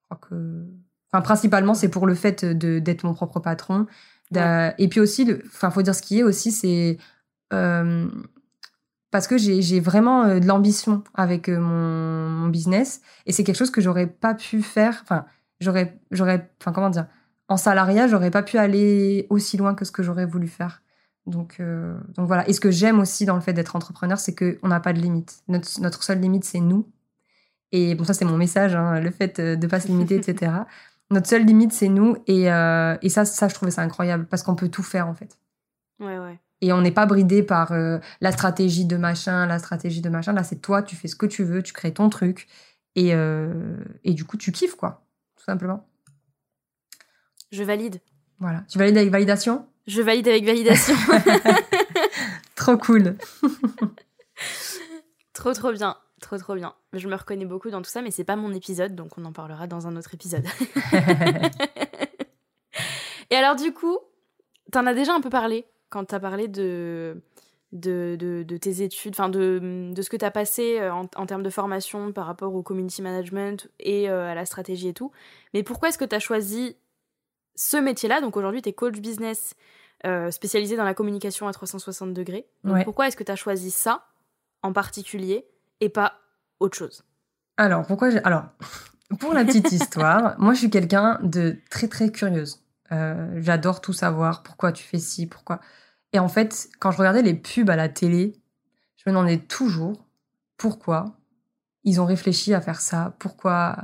Je 0.00 0.04
crois 0.06 0.28
que 0.30 0.66
enfin 1.12 1.20
principalement 1.20 1.74
c'est 1.74 1.90
pour 1.90 2.06
le 2.06 2.14
fait 2.14 2.46
de 2.46 2.78
d'être 2.78 3.04
mon 3.04 3.12
propre 3.12 3.38
patron 3.40 3.86
et 4.34 4.88
puis 4.88 5.00
aussi 5.00 5.30
enfin 5.46 5.70
faut 5.70 5.82
dire 5.82 5.94
ce 5.94 6.00
qui 6.00 6.20
est 6.20 6.22
aussi 6.22 6.52
c'est 6.52 6.96
parce 7.50 9.26
que 9.26 9.36
j'ai 9.36 9.80
vraiment 9.80 10.38
de 10.38 10.46
l'ambition 10.46 11.04
avec 11.12 11.50
mon, 11.50 12.30
mon, 12.30 12.48
business 12.48 13.02
et 13.26 13.32
c'est 13.32 13.44
quelque 13.44 13.58
chose 13.58 13.70
que 13.70 13.82
j'aurais 13.82 14.06
pas 14.06 14.32
pu 14.32 14.62
faire 14.62 15.00
enfin 15.02 15.26
j'aurais, 15.60 15.98
j'aurais, 16.10 16.50
enfin 16.60 16.72
comment 16.72 16.90
dire, 16.90 17.06
en 17.48 17.56
salariat, 17.56 18.06
j'aurais 18.06 18.30
pas 18.30 18.42
pu 18.42 18.58
aller 18.58 19.26
aussi 19.30 19.56
loin 19.56 19.74
que 19.74 19.84
ce 19.84 19.92
que 19.92 20.02
j'aurais 20.02 20.26
voulu 20.26 20.48
faire. 20.48 20.82
Donc, 21.26 21.56
euh, 21.60 21.98
donc 22.14 22.26
voilà. 22.26 22.48
Et 22.48 22.52
ce 22.52 22.60
que 22.60 22.70
j'aime 22.70 23.00
aussi 23.00 23.24
dans 23.24 23.34
le 23.34 23.40
fait 23.40 23.52
d'être 23.52 23.76
entrepreneur, 23.76 24.18
c'est 24.18 24.34
qu'on 24.34 24.68
n'a 24.68 24.80
pas 24.80 24.92
de 24.92 25.00
limite. 25.00 25.42
Notre, 25.48 25.80
notre 25.80 26.02
seule 26.02 26.20
limite, 26.20 26.44
c'est 26.44 26.60
nous. 26.60 26.90
Et 27.72 27.94
bon, 27.94 28.04
ça, 28.04 28.14
c'est 28.14 28.24
mon 28.24 28.36
message, 28.36 28.74
hein, 28.74 29.00
le 29.00 29.10
fait 29.10 29.40
de 29.40 29.66
pas 29.66 29.80
se 29.80 29.88
limiter, 29.88 30.16
etc. 30.16 30.52
Notre 31.10 31.26
seule 31.26 31.44
limite, 31.44 31.72
c'est 31.72 31.88
nous. 31.88 32.16
Et, 32.26 32.50
euh, 32.50 32.96
et 33.02 33.08
ça, 33.08 33.24
ça, 33.24 33.48
je 33.48 33.54
trouvais 33.54 33.70
ça 33.70 33.82
incroyable 33.82 34.26
parce 34.26 34.42
qu'on 34.42 34.54
peut 34.54 34.68
tout 34.68 34.82
faire, 34.82 35.06
en 35.06 35.14
fait. 35.14 35.38
Ouais, 36.00 36.18
ouais. 36.18 36.38
Et 36.60 36.72
on 36.72 36.82
n'est 36.82 36.92
pas 36.92 37.06
bridé 37.06 37.42
par 37.42 37.72
euh, 37.72 37.98
la 38.20 38.32
stratégie 38.32 38.84
de 38.84 38.96
machin, 38.96 39.46
la 39.46 39.58
stratégie 39.58 40.00
de 40.00 40.08
machin. 40.08 40.32
Là, 40.32 40.44
c'est 40.44 40.60
toi, 40.60 40.82
tu 40.82 40.96
fais 40.96 41.08
ce 41.08 41.16
que 41.16 41.26
tu 41.26 41.44
veux, 41.44 41.62
tu 41.62 41.72
crées 41.72 41.94
ton 41.94 42.08
truc. 42.08 42.48
Et, 42.94 43.10
et 43.10 44.12
du 44.12 44.24
coup, 44.24 44.36
tu 44.36 44.50
kiffes, 44.50 44.74
quoi 44.74 45.07
simplement. 45.44 45.88
Je 47.50 47.62
valide. 47.62 48.00
Voilà. 48.38 48.62
Tu 48.68 48.78
valides 48.78 48.96
avec 48.96 49.10
validation? 49.10 49.66
Je 49.86 50.02
valide 50.02 50.28
avec 50.28 50.44
validation. 50.44 50.94
trop 52.54 52.76
cool. 52.76 53.16
trop 55.32 55.52
trop 55.52 55.72
bien. 55.72 55.96
Trop 56.20 56.36
trop 56.36 56.54
bien. 56.54 56.74
Je 56.92 57.08
me 57.08 57.16
reconnais 57.16 57.46
beaucoup 57.46 57.70
dans 57.70 57.80
tout 57.80 57.90
ça, 57.90 58.02
mais 58.02 58.10
c'est 58.10 58.24
pas 58.24 58.36
mon 58.36 58.52
épisode, 58.52 58.94
donc 58.94 59.16
on 59.18 59.24
en 59.24 59.32
parlera 59.32 59.66
dans 59.66 59.86
un 59.86 59.96
autre 59.96 60.14
épisode. 60.14 60.44
Et 63.30 63.36
alors, 63.36 63.56
du 63.56 63.72
coup, 63.72 63.98
t'en 64.72 64.86
as 64.86 64.94
déjà 64.94 65.14
un 65.14 65.20
peu 65.20 65.30
parlé 65.30 65.66
quand 65.90 66.04
t'as 66.04 66.20
parlé 66.20 66.48
de, 66.48 67.22
de, 67.72 68.16
de, 68.18 68.56
tes 68.56 68.82
études, 68.82 69.14
enfin 69.14 69.28
de, 69.28 69.90
de 69.92 70.02
ce 70.02 70.08
que 70.08 70.16
t'as 70.16 70.30
passé 70.30 70.78
euh, 70.80 70.92
en, 70.92 71.26
termes 71.26 71.42
de 71.42 71.50
formation 71.50 72.12
par 72.12 72.26
rapport 72.26 72.54
au 72.54 72.62
community 72.62 73.02
management 73.02 73.68
et 73.78 74.08
euh, 74.08 74.30
à 74.30 74.34
la 74.34 74.46
stratégie 74.46 74.88
et 74.88 74.94
tout. 74.94 75.12
Mais 75.52 75.62
pourquoi 75.62 75.90
est-ce 75.90 75.98
que 75.98 76.04
t'as 76.04 76.18
choisi 76.18 76.76
ce 77.54 77.76
métier-là? 77.76 78.20
Donc 78.20 78.36
aujourd'hui, 78.36 78.62
t'es 78.62 78.72
coach 78.72 78.98
business 78.98 79.54
euh, 80.06 80.30
spécialisé 80.30 80.76
dans 80.76 80.84
la 80.84 80.94
communication 80.94 81.46
à 81.46 81.52
360 81.52 82.14
degrés. 82.14 82.46
Donc 82.64 82.84
pourquoi 82.84 83.08
est-ce 83.08 83.16
que 83.16 83.24
t'as 83.24 83.36
choisi 83.36 83.70
ça 83.70 84.06
en 84.62 84.72
particulier 84.72 85.46
et 85.80 85.88
pas 85.88 86.14
autre 86.60 86.76
chose? 86.76 87.04
Alors, 87.58 87.84
pourquoi 87.86 88.08
Alors, 88.24 88.44
pour 89.18 89.34
la 89.34 89.44
petite 89.44 89.72
histoire, 89.72 90.36
moi 90.38 90.54
je 90.54 90.60
suis 90.60 90.70
quelqu'un 90.70 91.18
de 91.22 91.58
très 91.70 91.88
très 91.88 92.10
curieuse. 92.10 92.62
Euh, 92.92 93.38
j'adore 93.42 93.80
tout 93.80 93.92
savoir, 93.92 94.42
pourquoi 94.42 94.72
tu 94.72 94.84
fais 94.84 94.98
ci, 94.98 95.26
pourquoi? 95.26 95.60
Et 96.12 96.18
en 96.18 96.28
fait, 96.28 96.68
quand 96.78 96.90
je 96.90 96.98
regardais 96.98 97.22
les 97.22 97.34
pubs 97.34 97.68
à 97.70 97.76
la 97.76 97.88
télé, 97.88 98.32
je 98.96 99.10
me 99.10 99.14
demandais 99.14 99.38
toujours 99.38 100.06
pourquoi 100.56 101.16
ils 101.84 102.00
ont 102.00 102.06
réfléchi 102.06 102.54
à 102.54 102.60
faire 102.60 102.80
ça, 102.80 103.14
pourquoi 103.18 103.76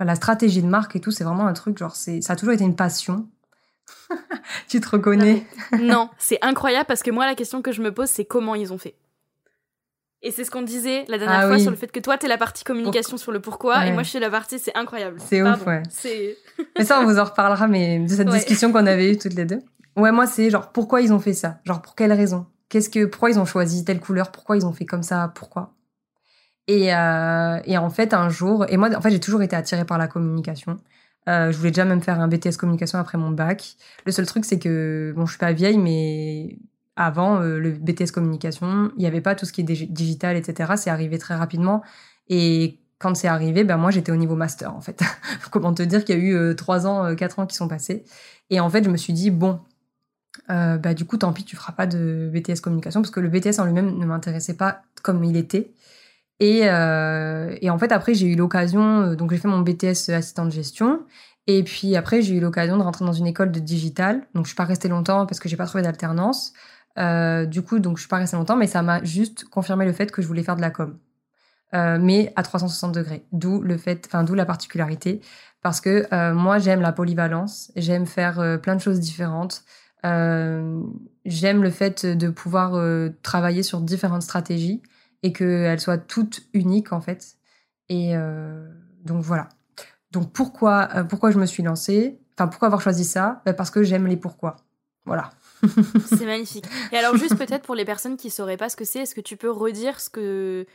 la 0.00 0.14
stratégie 0.14 0.62
de 0.62 0.68
marque 0.68 0.96
et 0.96 1.00
tout, 1.00 1.10
c'est 1.10 1.24
vraiment 1.24 1.46
un 1.46 1.52
truc, 1.52 1.78
genre, 1.78 1.96
ça 1.96 2.12
a 2.28 2.36
toujours 2.36 2.54
été 2.54 2.64
une 2.64 2.76
passion. 2.76 3.28
tu 4.68 4.80
te 4.80 4.88
reconnais? 4.88 5.44
Non, 5.80 6.10
c'est 6.18 6.38
incroyable 6.42 6.86
parce 6.86 7.02
que 7.02 7.10
moi, 7.10 7.26
la 7.26 7.34
question 7.34 7.62
que 7.62 7.72
je 7.72 7.82
me 7.82 7.92
pose, 7.92 8.08
c'est 8.08 8.24
comment 8.24 8.54
ils 8.54 8.72
ont 8.72 8.78
fait. 8.78 8.94
Et 10.20 10.32
c'est 10.32 10.44
ce 10.44 10.50
qu'on 10.50 10.62
disait 10.62 11.04
la 11.08 11.16
dernière 11.16 11.40
ah 11.42 11.46
fois 11.46 11.58
sur 11.60 11.70
le 11.70 11.76
fait 11.76 11.92
que 11.92 12.00
toi, 12.00 12.18
t'es 12.18 12.26
la 12.26 12.38
partie 12.38 12.64
communication 12.64 13.16
sur 13.16 13.30
le 13.30 13.40
pourquoi 13.40 13.86
et 13.86 13.92
moi, 13.92 14.02
je 14.02 14.10
suis 14.10 14.18
la 14.18 14.30
partie, 14.30 14.58
c'est 14.58 14.76
incroyable. 14.76 15.20
C'est 15.20 15.42
ouf, 15.42 15.64
ouais. 15.64 15.82
mais 16.76 16.84
ça, 16.84 17.00
on 17.00 17.04
vous 17.04 17.18
en 17.18 17.24
reparlera, 17.24 17.68
mais 17.68 18.00
de 18.00 18.08
cette 18.08 18.28
discussion 18.28 18.72
qu'on 18.72 18.86
avait 18.86 19.12
eue 19.12 19.18
toutes 19.18 19.34
les 19.34 19.44
deux. 19.44 19.60
Ouais, 19.98 20.12
moi, 20.12 20.26
c'est 20.26 20.48
genre, 20.50 20.70
pourquoi 20.72 21.00
ils 21.02 21.12
ont 21.12 21.18
fait 21.18 21.32
ça? 21.32 21.60
Genre, 21.64 21.82
pour 21.82 21.94
quelle 21.96 22.12
raison? 22.12 22.46
Qu'est-ce 22.68 22.88
que, 22.88 23.04
pourquoi 23.04 23.30
ils 23.30 23.38
ont 23.38 23.44
choisi 23.44 23.84
telle 23.84 24.00
couleur? 24.00 24.30
Pourquoi 24.30 24.56
ils 24.56 24.64
ont 24.64 24.72
fait 24.72 24.86
comme 24.86 25.02
ça? 25.02 25.32
Pourquoi? 25.34 25.74
Et, 26.68 26.94
euh, 26.94 27.60
et 27.64 27.78
en 27.78 27.90
fait, 27.90 28.14
un 28.14 28.28
jour, 28.28 28.66
et 28.68 28.76
moi, 28.76 28.94
en 28.96 29.00
fait, 29.00 29.10
j'ai 29.10 29.20
toujours 29.20 29.42
été 29.42 29.56
attirée 29.56 29.84
par 29.84 29.98
la 29.98 30.06
communication. 30.06 30.78
Euh, 31.28 31.50
je 31.52 31.58
voulais 31.58 31.70
déjà 31.70 31.84
même 31.84 32.02
faire 32.02 32.20
un 32.20 32.28
BTS 32.28 32.56
communication 32.58 32.98
après 32.98 33.18
mon 33.18 33.30
bac. 33.30 33.76
Le 34.06 34.12
seul 34.12 34.26
truc, 34.26 34.44
c'est 34.44 34.58
que, 34.58 35.12
bon, 35.16 35.26
je 35.26 35.32
suis 35.32 35.38
pas 35.38 35.52
vieille, 35.52 35.78
mais 35.78 36.58
avant 36.96 37.40
euh, 37.42 37.58
le 37.58 37.72
BTS 37.72 38.12
communication, 38.12 38.92
il 38.96 39.00
n'y 39.00 39.06
avait 39.06 39.20
pas 39.20 39.34
tout 39.34 39.46
ce 39.46 39.52
qui 39.52 39.62
est 39.62 39.64
digital, 39.64 40.36
etc. 40.36 40.76
C'est 40.76 40.90
arrivé 40.90 41.18
très 41.18 41.34
rapidement. 41.34 41.82
Et 42.28 42.80
quand 42.98 43.14
c'est 43.16 43.28
arrivé, 43.28 43.64
ben 43.64 43.76
moi 43.76 43.90
j'étais 43.92 44.10
au 44.12 44.16
niveau 44.16 44.34
master 44.34 44.74
en 44.74 44.80
fait. 44.80 45.00
Comment 45.52 45.72
te 45.72 45.82
dire 45.82 46.04
qu'il 46.04 46.18
y 46.18 46.20
a 46.20 46.50
eu 46.50 46.56
3 46.56 46.86
euh, 46.86 46.88
ans, 46.88 47.16
quatre 47.16 47.38
ans 47.38 47.46
qui 47.46 47.56
sont 47.56 47.68
passés. 47.68 48.04
Et 48.50 48.60
en 48.60 48.70
fait, 48.70 48.84
je 48.84 48.90
me 48.90 48.96
suis 48.96 49.12
dit, 49.12 49.30
bon, 49.30 49.60
bah 50.48 50.94
du 50.94 51.04
coup, 51.04 51.16
tant 51.16 51.32
pis, 51.32 51.44
tu 51.44 51.56
feras 51.56 51.72
pas 51.72 51.86
de 51.86 52.30
BTS 52.32 52.60
communication 52.62 53.02
parce 53.02 53.10
que 53.10 53.20
le 53.20 53.28
BTS 53.28 53.60
en 53.60 53.64
lui-même 53.64 53.98
ne 53.98 54.06
m'intéressait 54.06 54.56
pas 54.56 54.82
comme 55.02 55.24
il 55.24 55.36
était. 55.36 55.72
Et, 56.40 56.60
et 56.60 57.70
en 57.70 57.78
fait, 57.78 57.92
après, 57.92 58.14
j'ai 58.14 58.26
eu 58.28 58.36
l'occasion, 58.36 59.14
donc 59.14 59.30
j'ai 59.30 59.38
fait 59.38 59.48
mon 59.48 59.60
BTS 59.60 60.10
assistant 60.10 60.44
de 60.44 60.50
gestion. 60.50 61.00
Et 61.48 61.64
puis 61.64 61.96
après, 61.96 62.20
j'ai 62.20 62.36
eu 62.36 62.40
l'occasion 62.40 62.76
de 62.76 62.82
rentrer 62.82 63.06
dans 63.06 63.14
une 63.14 63.26
école 63.26 63.50
de 63.50 63.58
digital. 63.58 64.26
Donc 64.34 64.44
je 64.44 64.50
suis 64.50 64.56
pas 64.56 64.64
restée 64.66 64.88
longtemps 64.88 65.24
parce 65.24 65.40
que 65.40 65.48
j'ai 65.48 65.56
pas 65.56 65.66
trouvé 65.66 65.82
d'alternance. 65.82 66.52
Euh, 66.98 67.46
du 67.46 67.62
coup, 67.62 67.78
donc 67.78 67.96
je 67.96 68.02
suis 68.02 68.08
pas 68.08 68.18
restée 68.18 68.36
longtemps, 68.36 68.56
mais 68.56 68.66
ça 68.66 68.82
m'a 68.82 69.02
juste 69.02 69.44
confirmé 69.44 69.86
le 69.86 69.94
fait 69.94 70.12
que 70.12 70.20
je 70.20 70.26
voulais 70.26 70.42
faire 70.42 70.56
de 70.56 70.60
la 70.60 70.70
com. 70.70 70.98
Euh, 71.74 71.98
mais 72.00 72.32
à 72.36 72.42
360 72.42 72.92
degrés. 72.92 73.24
D'où 73.32 73.62
le 73.62 73.78
fait, 73.78 74.04
enfin 74.06 74.24
d'où 74.24 74.34
la 74.34 74.44
particularité, 74.44 75.22
parce 75.62 75.80
que 75.80 76.06
euh, 76.12 76.34
moi 76.34 76.58
j'aime 76.58 76.80
la 76.80 76.92
polyvalence, 76.92 77.72
j'aime 77.76 78.06
faire 78.06 78.60
plein 78.62 78.76
de 78.76 78.80
choses 78.80 79.00
différentes. 79.00 79.64
J'aime 80.04 81.62
le 81.62 81.70
fait 81.70 82.06
de 82.06 82.28
pouvoir 82.28 82.80
travailler 83.22 83.62
sur 83.62 83.80
différentes 83.80 84.22
stratégies 84.22 84.82
et 85.22 85.32
qu'elles 85.32 85.80
soient 85.80 85.98
toutes 85.98 86.42
uniques 86.52 86.92
en 86.92 87.00
fait. 87.00 87.36
Et 87.88 88.14
donc 89.04 89.22
voilà. 89.22 89.48
Donc 90.10 90.32
pourquoi, 90.32 90.88
pourquoi 91.08 91.30
je 91.30 91.38
me 91.38 91.46
suis 91.46 91.62
lancée? 91.62 92.18
Enfin 92.36 92.48
pourquoi 92.48 92.66
avoir 92.66 92.80
choisi 92.80 93.04
ça? 93.04 93.42
Ben, 93.44 93.52
Parce 93.52 93.70
que 93.70 93.82
j'aime 93.82 94.06
les 94.06 94.16
pourquoi. 94.16 94.56
Voilà. 95.04 95.30
c'est 96.06 96.26
magnifique. 96.26 96.66
Et 96.92 96.96
alors 96.96 97.16
juste 97.16 97.36
peut-être 97.36 97.62
pour 97.62 97.74
les 97.74 97.84
personnes 97.84 98.16
qui 98.16 98.30
sauraient 98.30 98.56
pas 98.56 98.68
ce 98.68 98.76
que 98.76 98.84
c'est, 98.84 99.00
est-ce 99.00 99.14
que 99.14 99.20
tu 99.20 99.36
peux 99.36 99.50
redire 99.50 99.98
ce 100.00 100.10
que 100.10 100.66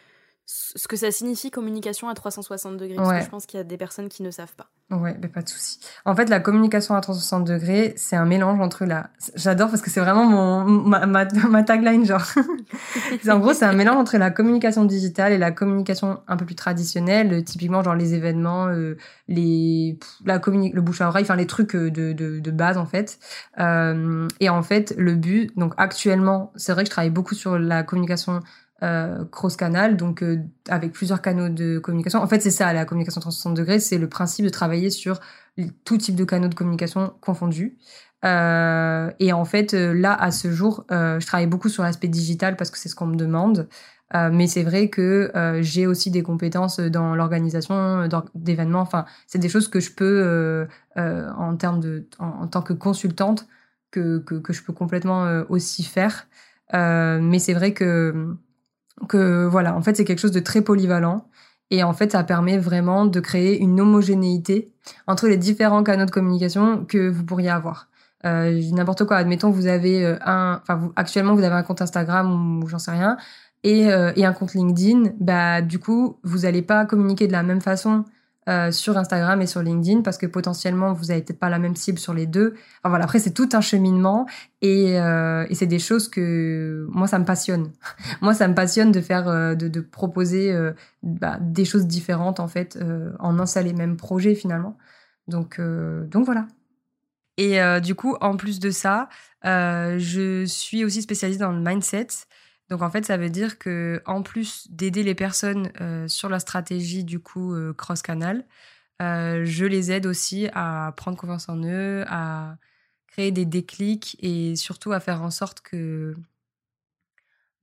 ce 0.45 0.88
que 0.88 0.97
ça 0.97 1.10
signifie 1.12 1.52
communication 1.52 2.10
à 2.10 2.13
360 2.13 2.76
degrés? 2.78 2.97
Parce 2.97 3.19
que 3.19 3.24
je 3.24 3.30
pense 3.30 3.45
qu'il 3.45 3.58
y 3.58 3.62
a 3.62 3.63
des 3.63 3.78
personnes 3.78 4.10
qui 4.10 4.24
ne 4.24 4.32
savent 4.32 4.56
pas. 4.56 4.69
Ouais, 4.99 5.15
mais 5.21 5.27
pas 5.27 5.41
de 5.41 5.49
souci. 5.49 5.79
En 6.06 6.15
fait, 6.15 6.29
la 6.29 6.39
communication 6.39 6.93
à 6.95 7.01
360 7.01 7.45
degrés, 7.45 7.93
c'est 7.97 8.15
un 8.15 8.25
mélange 8.25 8.60
entre 8.60 8.86
la. 8.86 9.10
J'adore 9.36 9.69
parce 9.69 9.82
que 9.82 9.89
c'est 9.89 9.99
vraiment 9.99 10.25
mon 10.25 10.65
ma, 10.65 11.06
ma, 11.06 11.63
tagline 11.63 12.06
genre. 12.06 12.23
en 13.29 13.39
gros, 13.39 13.53
c'est 13.53 13.65
un 13.65 13.73
mélange 13.73 13.95
entre 13.95 14.17
la 14.17 14.29
communication 14.29 14.86
digitale 14.86 15.34
et 15.34 15.38
la 15.38 15.51
communication 15.51 16.19
un 16.27 16.38
peu 16.38 16.45
plus 16.45 16.56
traditionnelle, 16.56 17.43
typiquement 17.43 17.82
genre 17.82 17.95
les 17.95 18.13
événements, 18.13 18.67
euh, 18.67 18.97
les 19.27 19.97
la 20.25 20.39
le 20.45 20.82
bouche 20.82 21.01
à 21.01 21.08
oreille, 21.08 21.23
enfin 21.23 21.36
les 21.36 21.47
trucs 21.47 21.75
euh, 21.75 21.89
de, 21.89 22.13
de, 22.13 22.39
de 22.39 22.51
base 22.51 22.77
en 22.77 22.86
fait. 22.86 23.17
Euh, 23.60 24.27
et 24.39 24.49
en 24.49 24.62
fait, 24.62 24.93
le 24.97 25.15
but, 25.15 25.58
donc 25.58 25.73
actuellement, 25.77 26.51
c'est 26.56 26.73
vrai 26.73 26.84
que 26.84 26.88
je 26.88 26.91
travaille 26.91 27.10
beaucoup 27.10 27.36
sur 27.36 27.58
la 27.58 27.84
communication 27.84 28.41
euh, 28.84 29.24
cross-canal, 29.32 29.96
donc 29.96 30.22
euh, 30.22 30.39
avec 30.67 30.91
plusieurs 30.91 31.22
canaux 31.22 31.48
de 31.48 31.80
communication. 31.80 32.19
En 32.22 32.28
fait, 32.28 32.41
c'est 32.41 32.52
ça, 32.52 32.74
la 32.74 32.84
communication 32.84 33.22
360 33.22 33.56
degrés, 33.56 33.80
c'est 33.80 33.98
le 33.98 34.10
principe 34.10 34.43
de 34.43 34.50
travailler 34.50 34.89
sur 34.89 35.22
tout 35.86 35.98
type 35.98 36.15
de 36.15 36.26
canaux 36.26 36.50
de 36.50 36.56
communication 36.56 37.13
confondus. 37.22 37.78
Euh, 38.26 39.10
et 39.19 39.32
en 39.32 39.46
fait, 39.46 39.72
là, 39.72 40.13
à 40.13 40.32
ce 40.32 40.52
jour, 40.52 40.86
je 40.89 41.26
travaille 41.26 41.48
beaucoup 41.48 41.69
sur 41.69 41.84
l'aspect 41.84 42.10
digital 42.10 42.58
parce 42.58 42.72
que 42.72 42.78
c'est 42.78 42.89
ce 42.89 42.96
qu'on 42.96 43.06
me 43.06 43.15
demande. 43.15 43.69
mais 44.13 44.48
c'est 44.48 44.63
vrai 44.63 44.89
que 44.89 45.32
j'ai 45.62 45.88
aussi 45.88 46.12
des 46.12 46.24
compétences 46.24 46.80
dans 46.80 47.15
l'organisation 47.15 48.10
d'événements. 48.36 48.82
Enfin, 48.82 49.06
c'est 49.28 49.39
des 49.39 49.50
choses 49.50 49.69
que 49.69 49.80
je 49.80 49.91
peux, 49.91 50.67
en 50.98 51.56
termes 51.56 51.80
de, 51.80 52.06
en, 52.19 52.48
tant 52.48 52.62
que 52.63 52.74
consultante, 52.74 53.48
que, 53.91 54.17
que, 54.19 54.36
que 54.36 54.52
je 54.52 54.62
peux 54.63 54.74
complètement 54.74 55.43
aussi 55.48 55.84
faire. 55.84 56.28
mais 56.74 57.39
c'est 57.39 57.54
vrai 57.54 57.74
que 57.74 58.36
que 59.08 59.45
voilà, 59.45 59.75
en 59.75 59.82
fait, 59.82 59.95
c'est 59.95 60.06
quelque 60.06 60.19
chose 60.19 60.32
de 60.32 60.39
très 60.39 60.62
polyvalent. 60.62 61.27
Et 61.71 61.84
en 61.84 61.93
fait, 61.93 62.12
ça 62.12 62.23
permet 62.23 62.58
vraiment 62.58 63.06
de 63.06 63.19
créer 63.19 63.60
une 63.60 63.82
homogénéité 63.82 64.71
entre 65.08 65.27
les 65.27 65.38
différents 65.38 65.84
canaux 65.84 66.06
de 66.06 66.12
communication 66.12 66.86
que 66.86 67.10
vous 67.10 67.23
pourriez 67.23 67.49
avoir. 67.49 67.89
Euh, 68.25 68.62
N'importe 68.71 69.06
quoi, 69.06 69.17
admettons, 69.17 69.49
vous 69.49 69.67
avez 69.67 70.06
euh, 70.06 70.17
un, 70.25 70.60
enfin, 70.62 70.75
vous, 70.75 70.93
actuellement, 70.95 71.34
vous 71.34 71.43
avez 71.43 71.56
un 71.56 71.63
compte 71.63 71.82
Instagram 71.82 72.62
ou, 72.62 72.67
j'en 72.67 72.79
sais 72.79 72.91
rien, 72.91 73.17
et, 73.63 73.91
euh, 73.91 74.12
et, 74.15 74.25
un 74.25 74.34
compte 74.34 74.53
LinkedIn, 74.53 75.13
bah, 75.19 75.62
du 75.62 75.79
coup, 75.79 76.19
vous 76.23 76.39
n'allez 76.39 76.62
pas 76.62 76.86
communiquer 76.86 77.27
de 77.27 77.32
la 77.32 77.43
même 77.43 77.62
façon 77.62 78.06
euh, 78.49 78.71
sur 78.71 78.97
Instagram 78.97 79.41
et 79.41 79.47
sur 79.47 79.62
LinkedIn 79.62 80.01
parce 80.01 80.17
que 80.17 80.25
potentiellement 80.25 80.91
vous 80.91 81.06
n'avez 81.06 81.21
peut-être 81.21 81.39
pas 81.39 81.49
la 81.49 81.60
même 81.60 81.77
cible 81.77 81.97
sur 81.97 82.13
les 82.13 82.25
deux. 82.25 82.56
Enfin 82.79 82.89
voilà, 82.89 83.06
après 83.06 83.19
c'est 83.19 83.32
tout 83.32 83.47
un 83.53 83.62
cheminement 83.62 84.25
et, 84.62 84.99
euh, 84.99 85.45
c'est 85.53 85.65
des 85.65 85.79
choses 85.79 86.10
que 86.10 86.86
moi 86.89 87.08
ça 87.08 87.19
me 87.19 87.25
passionne. 87.25 87.71
moi 88.21 88.34
ça 88.34 88.49
me 88.49 88.53
passionne 88.53 88.91
de 88.91 88.99
faire, 88.99 89.29
euh, 89.29 89.56
de, 89.56 89.79
proposer 89.79 90.53
bah, 91.03 91.38
des 91.39 91.63
choses 91.63 91.88
différentes 91.88 92.41
en 92.41 92.49
fait 92.49 92.77
en 93.19 93.39
un 93.39 93.45
seul 93.45 93.67
et 93.67 93.73
même 93.73 93.95
projet 93.95 94.36
finalement. 94.36 94.77
Donc 95.29 95.62
donc 95.62 96.25
voilà. 96.25 96.47
Et 97.38 97.60
du 97.82 97.95
coup 97.95 98.17
en 98.19 98.36
plus 98.36 98.60
de 98.60 98.71
ça, 98.71 99.08
je 99.43 100.43
suis 100.45 100.84
aussi 100.84 101.01
spécialisée 101.01 101.39
dans 101.39 101.53
le 101.53 101.62
mindset. 101.62 102.08
Donc 102.69 102.82
en 102.82 102.89
fait, 102.89 103.06
ça 103.06 103.17
veut 103.17 103.30
dire 103.30 103.60
que 103.60 104.02
en 104.06 104.21
plus 104.21 104.67
d'aider 104.71 105.04
les 105.04 105.15
personnes 105.15 105.71
euh, 105.82 106.08
sur 106.08 106.30
la 106.30 106.39
stratégie 106.39 107.04
du 107.04 107.19
coup 107.19 107.54
euh, 107.54 107.73
cross 107.73 108.02
canal, 108.02 108.45
euh, 109.02 109.43
je 109.45 109.65
les 109.65 109.91
aide 109.91 110.06
aussi 110.06 110.47
à 110.54 110.93
prendre 110.95 111.17
confiance 111.17 111.49
en 111.49 111.62
eux, 111.63 112.06
à 112.08 112.58
créer 113.08 113.32
des 113.32 113.45
déclics 113.45 114.17
et 114.19 114.56
surtout 114.56 114.91
à 114.91 114.99
faire 114.99 115.21
en 115.21 115.30
sorte 115.30 115.62
que 115.62 116.15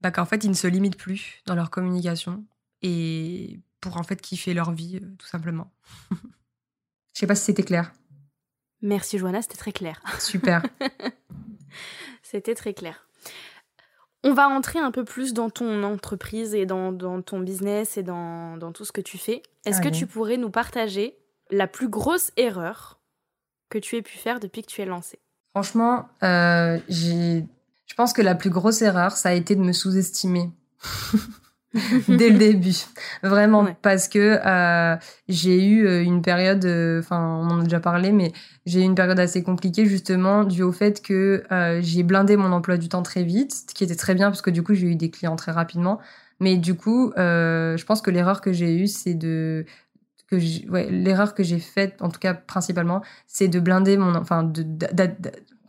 bah, 0.01 0.11
qu'en 0.11 0.25
fait 0.25 0.43
ils 0.43 0.49
ne 0.49 0.55
se 0.55 0.67
limitent 0.67 0.97
plus 0.97 1.41
dans 1.45 1.55
leur 1.55 1.69
communication 1.69 2.45
et 2.81 3.59
pour 3.81 3.97
en 3.97 4.03
fait 4.03 4.21
kiffer 4.21 4.53
leur 4.53 4.71
vie 4.71 5.01
tout 5.17 5.27
simplement. 5.27 5.73
Je 7.13 7.19
sais 7.19 7.27
pas 7.27 7.35
si 7.35 7.43
c'était 7.45 7.63
clair. 7.63 7.91
Merci 8.81 9.17
Joanna, 9.17 9.41
c'était 9.41 9.57
très 9.57 9.73
clair. 9.73 10.01
Super. 10.19 10.63
c'était 12.23 12.55
très 12.55 12.73
clair. 12.73 13.07
On 14.23 14.33
va 14.33 14.47
entrer 14.47 14.79
un 14.79 14.91
peu 14.91 15.03
plus 15.03 15.33
dans 15.33 15.49
ton 15.49 15.83
entreprise 15.83 16.53
et 16.53 16.65
dans, 16.65 17.21
ton 17.21 17.39
business 17.39 17.97
et 17.97 18.03
dans, 18.03 18.71
tout 18.73 18.85
ce 18.85 18.91
que 18.91 19.01
tu 19.01 19.17
fais. 19.17 19.41
Est-ce 19.65 19.81
que 19.81 19.89
tu 19.89 20.05
pourrais 20.05 20.37
nous 20.37 20.51
partager 20.51 21.17
la 21.49 21.67
plus 21.67 21.89
grosse 21.89 22.31
erreur 22.37 22.99
que 23.69 23.77
tu 23.77 23.95
aies 23.95 24.01
pu 24.01 24.17
faire 24.17 24.39
depuis 24.39 24.61
que 24.61 24.67
tu 24.67 24.81
es 24.81 24.85
lancé 24.85 25.19
Franchement, 25.51 26.07
euh, 26.23 26.79
je 26.87 27.95
pense 27.95 28.13
que 28.13 28.21
la 28.21 28.35
plus 28.35 28.49
grosse 28.49 28.81
erreur, 28.81 29.11
ça 29.13 29.29
a 29.29 29.33
été 29.33 29.55
de 29.55 29.61
me 29.61 29.73
sous-estimer. 29.73 30.49
dès 32.07 32.29
le 32.29 32.37
début. 32.37 32.75
Vraiment, 33.23 33.65
parce 33.81 34.07
que 34.07 34.39
euh, 34.45 34.97
j'ai 35.29 35.65
eu 35.65 35.85
euh, 35.85 36.03
une 36.03 36.21
période, 36.21 36.65
euh, 36.65 36.99
enfin, 36.99 37.19
on 37.41 37.49
en 37.49 37.59
a 37.61 37.63
déjà 37.63 37.79
parlé, 37.79 38.11
mais 38.11 38.33
j'ai 38.65 38.81
eu 38.81 38.83
une 38.83 38.95
période 38.95 39.19
assez 39.19 39.41
compliquée 39.41 39.85
justement 39.85 40.43
dû 40.43 40.63
au 40.63 40.71
fait 40.71 41.01
que 41.01 41.43
j'ai 41.81 42.03
blindé 42.03 42.35
mon 42.35 42.51
emploi 42.51 42.77
du 42.77 42.89
temps 42.89 43.03
très 43.03 43.23
vite, 43.23 43.53
ce 43.69 43.73
qui 43.73 43.83
était 43.83 43.95
très 43.95 44.15
bien 44.15 44.29
parce 44.29 44.41
que 44.41 44.49
du 44.49 44.63
coup 44.63 44.73
j'ai 44.73 44.87
eu 44.87 44.95
des 44.95 45.09
clients 45.09 45.35
très 45.35 45.51
rapidement. 45.51 45.99
Mais 46.39 46.57
du 46.57 46.75
coup, 46.75 47.11
je 47.15 47.83
pense 47.85 48.01
que 48.01 48.11
l'erreur 48.11 48.41
que 48.41 48.51
j'ai 48.51 48.75
eue, 48.75 48.87
c'est 48.87 49.13
de 49.13 49.65
que 50.27 50.69
ouais, 50.69 50.89
l'erreur 50.89 51.33
que 51.33 51.43
j'ai 51.43 51.59
faite, 51.59 52.01
en 52.01 52.09
tout 52.09 52.19
cas 52.19 52.33
principalement, 52.33 53.01
c'est 53.27 53.47
de 53.47 53.59
blinder 53.59 53.97
mon, 53.97 54.15
enfin, 54.15 54.43
de, 54.43 54.65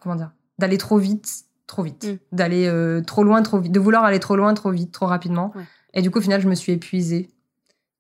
comment 0.01 0.15
dire, 0.15 0.31
d'aller 0.59 0.79
trop 0.79 0.99
vite, 0.99 1.45
trop 1.67 1.83
vite, 1.83 2.05
mm. 2.05 2.37
d'aller 2.37 3.03
trop 3.07 3.25
loin, 3.25 3.43
trop 3.43 3.59
vite, 3.59 3.73
de 3.73 3.81
vouloir 3.81 4.05
aller 4.05 4.21
trop 4.21 4.37
loin, 4.37 4.53
trop 4.55 4.71
vite, 4.71 4.93
trop 4.93 5.07
rapidement. 5.07 5.53
Et 5.95 6.03
du 6.03 6.11
coup, 6.11 6.19
au 6.19 6.23
final, 6.23 6.41
je 6.41 6.49
me 6.49 6.55
suis 6.55 6.73
épuisée. 6.73 7.31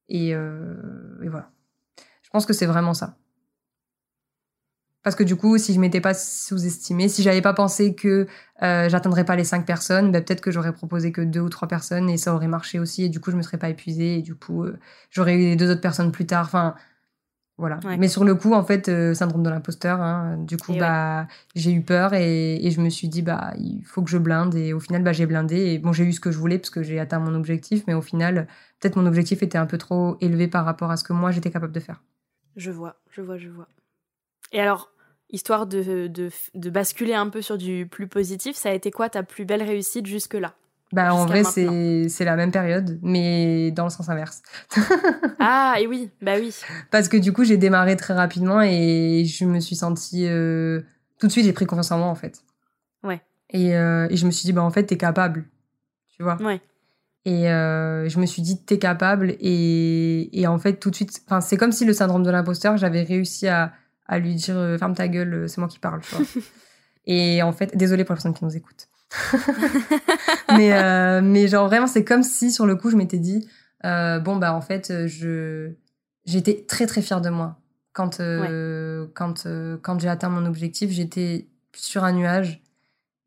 Et, 0.08 0.34
euh, 0.34 1.22
et 1.22 1.28
voilà. 1.28 1.50
Je 2.22 2.30
pense 2.30 2.46
que 2.46 2.52
c'est 2.52 2.66
vraiment 2.66 2.94
ça. 2.94 3.16
Parce 5.02 5.16
que 5.16 5.24
du 5.24 5.34
coup, 5.34 5.58
si 5.58 5.74
je 5.74 5.80
m'étais 5.80 6.00
pas 6.00 6.14
sous-estimée, 6.14 7.08
si 7.08 7.22
j'avais 7.22 7.42
pas 7.42 7.54
pensé 7.54 7.94
que 7.94 8.28
euh, 8.62 8.88
j'atteindrais 8.88 9.24
pas 9.24 9.34
les 9.34 9.42
cinq 9.44 9.66
personnes, 9.66 10.12
bah, 10.12 10.20
peut-être 10.20 10.40
que 10.40 10.52
j'aurais 10.52 10.72
proposé 10.72 11.10
que 11.10 11.20
deux 11.22 11.40
ou 11.40 11.48
trois 11.48 11.66
personnes 11.66 12.08
et 12.08 12.16
ça 12.16 12.34
aurait 12.34 12.46
marché 12.46 12.78
aussi. 12.78 13.04
Et 13.04 13.08
du 13.08 13.18
coup, 13.18 13.32
je 13.32 13.36
me 13.36 13.42
serais 13.42 13.58
pas 13.58 13.68
épuisée 13.68 14.18
et 14.18 14.22
du 14.22 14.36
coup, 14.36 14.64
euh, 14.64 14.78
j'aurais 15.10 15.34
eu 15.34 15.38
les 15.38 15.56
deux 15.56 15.70
autres 15.70 15.80
personnes 15.80 16.12
plus 16.12 16.26
tard. 16.26 16.46
Enfin, 16.46 16.76
voilà. 17.58 17.78
Mais 17.98 18.08
sur 18.08 18.24
le 18.24 18.34
coup, 18.34 18.54
en 18.54 18.64
fait, 18.64 18.88
euh, 18.88 19.14
syndrome 19.14 19.42
de 19.42 19.50
l'imposteur, 19.50 20.00
hein, 20.00 20.36
du 20.38 20.56
coup, 20.56 20.74
bah, 20.74 21.26
j'ai 21.54 21.70
eu 21.70 21.82
peur 21.82 22.14
et, 22.14 22.56
et, 22.56 22.70
je 22.70 22.80
me 22.80 22.88
suis 22.88 23.08
dit, 23.08 23.22
bah, 23.22 23.52
il 23.58 23.84
faut 23.84 24.02
que 24.02 24.10
je 24.10 24.18
blinde. 24.18 24.54
Et 24.54 24.72
au 24.72 24.80
final, 24.80 25.02
bah, 25.02 25.12
j'ai 25.12 25.26
blindé. 25.26 25.56
Et 25.72 25.78
bon, 25.78 25.92
j'ai 25.92 26.04
eu 26.04 26.12
ce 26.12 26.20
que 26.20 26.30
je 26.30 26.38
voulais 26.38 26.58
parce 26.58 26.70
que 26.70 26.82
j'ai 26.82 26.98
atteint 26.98 27.18
mon 27.18 27.34
objectif. 27.34 27.84
Mais 27.86 27.94
au 27.94 28.00
final, 28.00 28.46
peut-être 28.80 28.96
mon 28.96 29.06
objectif 29.06 29.42
était 29.42 29.58
un 29.58 29.66
peu 29.66 29.78
trop 29.78 30.16
élevé 30.20 30.48
par 30.48 30.64
rapport 30.64 30.90
à 30.90 30.96
ce 30.96 31.04
que 31.04 31.12
moi, 31.12 31.30
j'étais 31.30 31.50
capable 31.50 31.72
de 31.72 31.80
faire. 31.80 32.02
Je 32.56 32.70
vois, 32.70 32.96
je 33.10 33.20
vois, 33.20 33.36
je 33.36 33.48
vois. 33.48 33.68
Et 34.52 34.60
alors, 34.60 34.90
histoire 35.30 35.66
de, 35.66 36.06
de, 36.06 36.30
de 36.54 36.70
basculer 36.70 37.14
un 37.14 37.28
peu 37.28 37.42
sur 37.42 37.58
du 37.58 37.86
plus 37.86 38.08
positif, 38.08 38.56
ça 38.56 38.70
a 38.70 38.72
été 38.72 38.90
quoi 38.90 39.08
ta 39.08 39.22
plus 39.22 39.44
belle 39.44 39.62
réussite 39.62 40.06
jusque-là? 40.06 40.54
Bah, 40.92 41.14
en 41.14 41.24
vrai, 41.24 41.42
c'est 41.44 42.24
la 42.24 42.36
même 42.36 42.52
période, 42.52 42.98
mais 43.02 43.70
dans 43.70 43.84
le 43.84 43.90
sens 43.90 44.10
inverse. 44.10 44.42
ah, 45.40 45.76
et 45.80 45.86
oui, 45.86 46.10
bah 46.20 46.34
oui. 46.38 46.54
Parce 46.90 47.08
que 47.08 47.16
du 47.16 47.32
coup, 47.32 47.44
j'ai 47.44 47.56
démarré 47.56 47.96
très 47.96 48.12
rapidement 48.12 48.60
et 48.60 49.24
je 49.24 49.46
me 49.46 49.58
suis 49.58 49.76
sentie. 49.76 50.26
Euh, 50.26 50.82
tout 51.18 51.28
de 51.28 51.32
suite, 51.32 51.46
j'ai 51.46 51.54
pris 51.54 51.64
confiance 51.64 51.90
en 51.92 51.98
moi, 51.98 52.08
en 52.08 52.14
fait. 52.14 52.44
Ouais. 53.02 53.22
Et, 53.48 53.74
euh, 53.74 54.06
et 54.10 54.16
je 54.16 54.26
me 54.26 54.30
suis 54.30 54.44
dit, 54.44 54.52
bah, 54.52 54.62
en 54.62 54.70
fait, 54.70 54.84
t'es 54.84 54.98
capable. 54.98 55.46
Tu 56.14 56.22
vois 56.22 56.36
Ouais. 56.42 56.60
Et 57.24 57.50
euh, 57.50 58.08
je 58.08 58.18
me 58.18 58.26
suis 58.26 58.42
dit, 58.42 58.62
t'es 58.62 58.78
capable. 58.78 59.34
Et, 59.40 60.38
et 60.38 60.46
en 60.46 60.58
fait, 60.58 60.74
tout 60.74 60.90
de 60.90 60.96
suite, 60.96 61.22
c'est 61.40 61.56
comme 61.56 61.72
si 61.72 61.86
le 61.86 61.94
syndrome 61.94 62.22
de 62.22 62.30
l'imposteur, 62.30 62.76
j'avais 62.76 63.02
réussi 63.02 63.48
à, 63.48 63.72
à 64.06 64.18
lui 64.18 64.34
dire, 64.34 64.76
ferme 64.78 64.94
ta 64.94 65.08
gueule, 65.08 65.48
c'est 65.48 65.58
moi 65.58 65.68
qui 65.68 65.78
parle, 65.78 66.02
tu 66.02 66.14
vois. 66.16 66.26
et 67.06 67.42
en 67.42 67.52
fait, 67.52 67.74
désolé 67.76 68.04
pour 68.04 68.12
les 68.12 68.16
personnes 68.16 68.34
qui 68.34 68.44
nous 68.44 68.56
écoutent. 68.56 68.88
mais, 70.56 70.72
euh, 70.72 71.20
mais 71.22 71.48
genre 71.48 71.66
vraiment, 71.66 71.86
c'est 71.86 72.04
comme 72.04 72.22
si 72.22 72.50
sur 72.50 72.66
le 72.66 72.76
coup, 72.76 72.90
je 72.90 72.96
m'étais 72.96 73.18
dit, 73.18 73.48
euh, 73.84 74.18
bon, 74.18 74.36
bah 74.36 74.54
en 74.54 74.60
fait, 74.60 75.06
je 75.06 75.72
j'étais 76.24 76.64
très 76.66 76.86
très 76.86 77.02
fière 77.02 77.20
de 77.20 77.30
moi. 77.30 77.58
Quand, 77.92 78.20
euh, 78.20 79.06
quand, 79.14 79.46
quand 79.82 80.00
j'ai 80.00 80.08
atteint 80.08 80.30
mon 80.30 80.46
objectif, 80.46 80.90
j'étais 80.90 81.48
sur 81.74 82.04
un 82.04 82.12
nuage. 82.12 82.62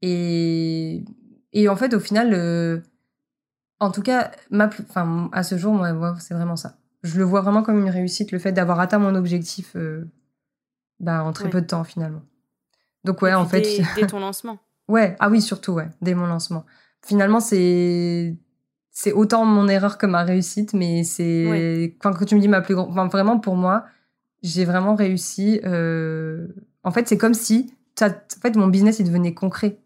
Et, 0.02 1.04
et 1.54 1.70
en 1.70 1.76
fait, 1.76 1.94
au 1.94 2.00
final, 2.00 2.84
en 3.80 3.92
tout 3.92 4.02
cas, 4.02 4.32
ma, 4.50 4.68
enfin, 4.68 5.30
à 5.34 5.44
ce 5.44 5.58
jour, 5.58 5.74
moi, 5.74 6.16
c'est 6.20 6.34
vraiment 6.34 6.56
ça. 6.56 6.78
Je 7.04 7.18
le 7.20 7.24
vois 7.24 7.42
vraiment 7.42 7.62
comme 7.62 7.80
une 7.80 7.90
réussite, 7.92 8.32
le 8.32 8.40
fait 8.40 8.52
d'avoir 8.52 8.80
atteint 8.80 8.98
mon 8.98 9.14
objectif 9.14 9.76
bah, 11.00 11.24
en 11.24 11.32
très 11.32 11.50
peu 11.50 11.62
de 11.62 11.68
temps 11.68 11.84
finalement. 11.84 12.24
Donc 13.04 13.22
ouais, 13.22 13.34
en 13.36 13.46
fait... 13.46 13.84
dès 13.96 14.08
ton 14.08 14.20
lancement. 14.20 14.58
Ouais, 14.88 15.16
ah 15.20 15.30
oui, 15.30 15.42
surtout, 15.42 15.74
ouais, 15.74 15.90
dès 16.02 16.14
mon 16.14 16.28
lancement. 16.28 16.66
Finalement, 17.06 17.40
c'est 17.40 18.36
c'est 18.92 19.12
autant 19.12 19.44
mon 19.46 19.68
erreur 19.68 19.98
que 19.98 20.06
ma 20.06 20.24
réussite, 20.24 20.74
mais 20.74 21.04
c'est 21.04 21.96
quand, 22.00 22.14
tu 22.26 22.36
me 22.36 22.40
dis 22.40 22.48
ma 22.48 22.62
plus 22.62 22.76
grande, 22.76 22.90
enfin, 22.90 23.08
vraiment 23.08 23.40
pour 23.40 23.56
moi, 23.56 23.86
j'ai 24.42 24.64
vraiment 24.64 24.96
réussi. 24.96 25.60
Euh... 25.66 26.48
En 26.84 26.92
fait, 26.92 27.08
c'est 27.08 27.18
comme 27.18 27.34
si, 27.34 27.74
en 28.02 28.10
fait, 28.42 28.56
mon 28.56 28.68
business 28.68 29.00
il 29.00 29.06
devenait 29.06 29.34
concret 29.34 29.80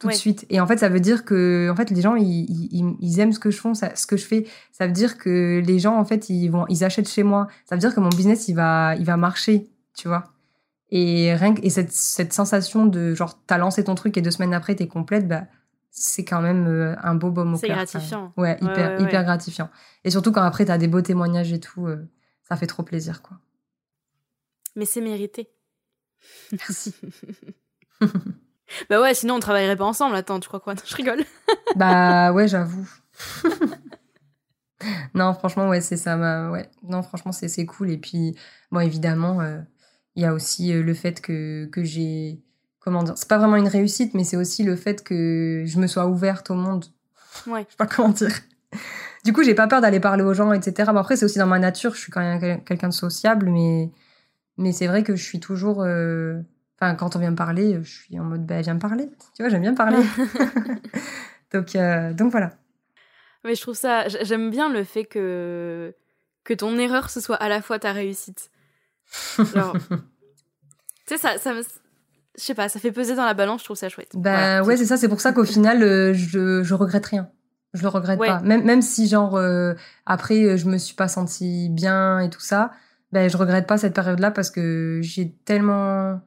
tout 0.00 0.08
de 0.08 0.12
suite. 0.12 0.44
Et 0.50 0.60
en 0.60 0.66
fait, 0.66 0.78
ça 0.78 0.88
veut 0.88 1.00
dire 1.00 1.24
que, 1.24 1.70
en 1.70 1.76
fait, 1.76 1.90
les 1.90 2.02
gens 2.02 2.16
ils, 2.16 2.46
ils, 2.70 2.96
ils 3.00 3.20
aiment 3.20 3.32
ce 3.32 3.38
que 3.38 3.50
je 3.50 3.60
fais, 3.60 3.74
ça, 3.74 3.94
ce 3.94 4.06
que 4.06 4.16
je 4.16 4.26
fais. 4.26 4.46
Ça 4.72 4.86
veut 4.86 4.92
dire 4.92 5.18
que 5.18 5.62
les 5.64 5.78
gens, 5.78 5.96
en 5.96 6.04
fait, 6.04 6.28
ils 6.28 6.48
vont, 6.48 6.66
ils 6.68 6.84
achètent 6.84 7.08
chez 7.08 7.22
moi. 7.22 7.46
Ça 7.64 7.76
veut 7.76 7.80
dire 7.80 7.94
que 7.94 8.00
mon 8.00 8.10
business 8.10 8.48
il 8.48 8.54
va, 8.54 8.94
il 8.96 9.04
va 9.04 9.16
marcher, 9.16 9.70
tu 9.94 10.08
vois. 10.08 10.24
Et 10.90 11.34
rien 11.34 11.54
et 11.62 11.70
cette, 11.70 11.92
cette 11.92 12.32
sensation 12.32 12.86
de 12.86 13.14
genre 13.14 13.40
t'as 13.46 13.58
lancé 13.58 13.82
ton 13.84 13.94
truc 13.94 14.16
et 14.16 14.22
deux 14.22 14.30
semaines 14.30 14.54
après 14.54 14.74
t'es 14.76 14.86
complète, 14.86 15.26
bah 15.26 15.44
c'est 15.90 16.24
quand 16.24 16.40
même 16.40 16.66
euh, 16.68 16.94
un 17.02 17.14
beau 17.14 17.30
baume 17.30 17.54
au 17.54 17.56
C'est 17.56 17.68
gratifiant. 17.68 18.32
Ouais, 18.36 18.56
hyper, 18.60 19.00
hyper 19.00 19.24
gratifiant. 19.24 19.70
Et 20.04 20.10
surtout 20.10 20.30
quand 20.30 20.42
après 20.42 20.64
t'as 20.66 20.78
des 20.78 20.88
beaux 20.88 21.00
témoignages 21.00 21.52
et 21.52 21.58
tout, 21.58 21.86
euh, 21.86 22.08
ça 22.48 22.56
fait 22.56 22.66
trop 22.66 22.82
plaisir 22.82 23.22
quoi. 23.22 23.38
Mais 24.76 24.84
c'est 24.84 25.00
mérité. 25.00 25.50
Merci. 26.52 26.94
bah 28.90 29.00
ouais, 29.00 29.14
sinon 29.14 29.36
on 29.36 29.40
travaillerait 29.40 29.76
pas 29.76 29.86
ensemble. 29.86 30.14
Attends, 30.14 30.38
tu 30.38 30.48
crois 30.48 30.60
quoi? 30.60 30.74
Je 30.84 30.94
rigole. 30.94 31.24
bah 31.76 32.32
ouais, 32.32 32.46
j'avoue. 32.46 32.88
non, 35.14 35.32
franchement, 35.34 35.68
ouais, 35.68 35.80
c'est 35.80 35.96
ça. 35.96 36.50
Ouais. 36.50 36.68
Non, 36.82 37.02
franchement, 37.02 37.32
c'est 37.32 37.66
cool. 37.66 37.90
Et 37.90 37.98
puis, 37.98 38.36
bon, 38.70 38.80
évidemment, 38.80 39.40
euh, 39.40 39.60
il 40.16 40.22
y 40.22 40.24
a 40.24 40.32
aussi 40.32 40.72
euh, 40.72 40.82
le 40.82 40.94
fait 40.94 41.20
que, 41.20 41.66
que 41.66 41.84
j'ai. 41.84 42.40
Comment 42.80 43.02
dire 43.02 43.14
C'est 43.16 43.28
pas 43.28 43.38
vraiment 43.38 43.56
une 43.56 43.68
réussite, 43.68 44.14
mais 44.14 44.24
c'est 44.24 44.36
aussi 44.36 44.62
le 44.64 44.76
fait 44.76 45.04
que 45.04 45.64
je 45.66 45.78
me 45.78 45.86
sois 45.86 46.06
ouverte 46.06 46.50
au 46.50 46.54
monde. 46.54 46.86
Ouais. 47.46 47.62
je 47.66 47.70
sais 47.72 47.76
pas 47.76 47.86
comment 47.86 48.08
dire. 48.08 48.34
Du 49.24 49.32
coup, 49.32 49.42
j'ai 49.42 49.54
pas 49.54 49.66
peur 49.66 49.80
d'aller 49.80 50.00
parler 50.00 50.22
aux 50.22 50.34
gens, 50.34 50.52
etc. 50.52 50.90
Mais 50.92 51.00
après, 51.00 51.16
c'est 51.16 51.24
aussi 51.24 51.38
dans 51.38 51.46
ma 51.46 51.58
nature. 51.58 51.94
Je 51.94 52.00
suis 52.00 52.12
quand 52.12 52.20
même 52.20 52.62
quelqu'un 52.64 52.88
de 52.88 52.94
sociable, 52.94 53.50
mais, 53.50 53.90
mais 54.56 54.72
c'est 54.72 54.86
vrai 54.86 55.02
que 55.02 55.16
je 55.16 55.22
suis 55.22 55.40
toujours. 55.40 55.82
Euh, 55.82 56.40
enfin, 56.80 56.94
quand 56.94 57.16
on 57.16 57.18
vient 57.18 57.32
me 57.32 57.36
parler, 57.36 57.78
je 57.82 57.90
suis 57.90 58.18
en 58.18 58.24
mode, 58.24 58.46
bah, 58.46 58.60
viens 58.62 58.74
me 58.74 58.80
parler. 58.80 59.10
Tu 59.34 59.42
vois, 59.42 59.50
j'aime 59.50 59.62
bien 59.62 59.74
parler. 59.74 59.98
donc, 61.52 61.76
euh, 61.76 62.12
donc 62.12 62.30
voilà. 62.30 62.52
Mais 63.44 63.54
je 63.54 63.60
trouve 63.60 63.76
ça. 63.76 64.08
J'aime 64.08 64.50
bien 64.50 64.72
le 64.72 64.84
fait 64.84 65.04
que, 65.04 65.94
que 66.44 66.54
ton 66.54 66.78
erreur, 66.78 67.10
ce 67.10 67.20
soit 67.20 67.36
à 67.36 67.48
la 67.48 67.60
fois 67.60 67.78
ta 67.78 67.92
réussite. 67.92 68.50
Genre, 69.54 69.76
tu 71.06 71.16
sais, 71.16 71.18
ça, 71.18 71.38
ça 71.38 71.54
me... 71.54 71.62
Je 72.38 72.42
sais 72.42 72.54
pas, 72.54 72.68
ça 72.68 72.78
fait 72.78 72.92
peser 72.92 73.14
dans 73.14 73.24
la 73.24 73.34
balance, 73.34 73.60
je 73.60 73.64
trouve 73.64 73.76
ça 73.76 73.88
chouette. 73.88 74.12
Bah 74.14 74.62
ouais, 74.62 74.76
c'est 74.76 74.84
ça, 74.84 74.96
c'est 74.96 75.08
pour 75.08 75.20
ça 75.20 75.32
qu'au 75.32 75.44
final, 75.44 75.82
euh, 75.82 76.12
je, 76.12 76.62
je 76.62 76.74
regrette 76.74 77.06
rien. 77.06 77.30
Je 77.72 77.82
le 77.82 77.88
regrette 77.88 78.18
pas. 78.18 78.40
Même, 78.40 78.64
même 78.64 78.82
si, 78.82 79.08
genre, 79.08 79.36
euh, 79.36 79.74
après, 80.04 80.42
euh, 80.42 80.56
je 80.56 80.66
me 80.66 80.76
suis 80.78 80.94
pas 80.94 81.08
sentie 81.08 81.68
bien 81.70 82.20
et 82.20 82.30
tout 82.30 82.40
ça, 82.40 82.72
ben, 83.12 83.28
je 83.30 83.36
regrette 83.36 83.66
pas 83.66 83.78
cette 83.78 83.94
période-là 83.94 84.30
parce 84.30 84.50
que 84.50 85.00
j'ai 85.02 85.32
tellement. 85.44 86.20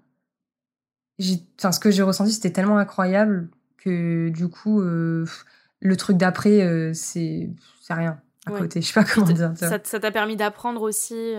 Enfin, 1.60 1.72
ce 1.72 1.80
que 1.80 1.92
j'ai 1.92 2.04
ressenti, 2.04 2.32
c'était 2.32 2.52
tellement 2.52 2.78
incroyable 2.78 3.50
que 3.78 4.30
du 4.30 4.48
coup, 4.48 4.82
le 4.82 5.98
truc 5.98 6.18
d'après, 6.18 6.94
c'est 6.94 7.50
rien 7.90 8.20
à 8.46 8.52
côté. 8.52 8.82
Je 8.82 8.88
sais 8.88 8.94
pas 8.94 9.04
comment 9.04 9.28
dire. 9.28 9.54
Ça 9.56 9.80
t'a 9.80 10.12
permis 10.12 10.38
d'apprendre 10.38 10.82
aussi. 10.82 11.36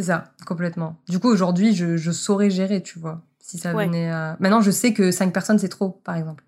C'est 0.00 0.06
ça, 0.06 0.32
complètement. 0.46 0.96
Du 1.10 1.18
coup, 1.18 1.28
aujourd'hui, 1.28 1.74
je, 1.74 1.98
je, 1.98 2.10
saurais 2.10 2.48
gérer, 2.48 2.82
tu 2.82 2.98
vois. 2.98 3.20
Si 3.38 3.58
ça 3.58 3.74
venait 3.74 4.08
à... 4.08 4.34
Maintenant, 4.40 4.62
je 4.62 4.70
sais 4.70 4.94
que 4.94 5.10
cinq 5.10 5.30
personnes, 5.30 5.58
c'est 5.58 5.68
trop, 5.68 5.90
par 5.90 6.16
exemple. 6.16 6.42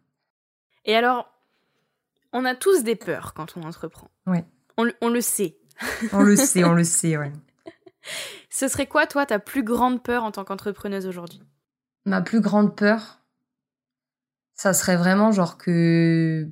Et 0.86 0.96
alors, 0.96 1.30
on 2.32 2.46
a 2.46 2.54
tous 2.54 2.82
des 2.82 2.96
peurs 2.96 3.34
quand 3.34 3.58
on 3.58 3.62
entreprend. 3.64 4.08
Ouais. 4.26 4.46
On, 4.78 4.88
on 5.02 5.10
le 5.10 5.20
sait. 5.20 5.58
on 6.14 6.22
le 6.22 6.34
sait, 6.34 6.64
on 6.64 6.72
le 6.72 6.82
sait, 6.82 7.18
ouais. 7.18 7.30
Ce 8.48 8.68
serait 8.68 8.86
quoi, 8.86 9.06
toi, 9.06 9.26
ta 9.26 9.38
plus 9.38 9.62
grande 9.62 10.02
peur 10.02 10.24
en 10.24 10.30
tant 10.30 10.44
qu'entrepreneuse 10.44 11.06
aujourd'hui? 11.06 11.42
Ma 12.06 12.22
plus 12.22 12.40
grande 12.40 12.74
peur, 12.74 13.20
ça 14.54 14.72
serait 14.72 14.96
vraiment 14.96 15.30
genre 15.30 15.58
que 15.58 16.48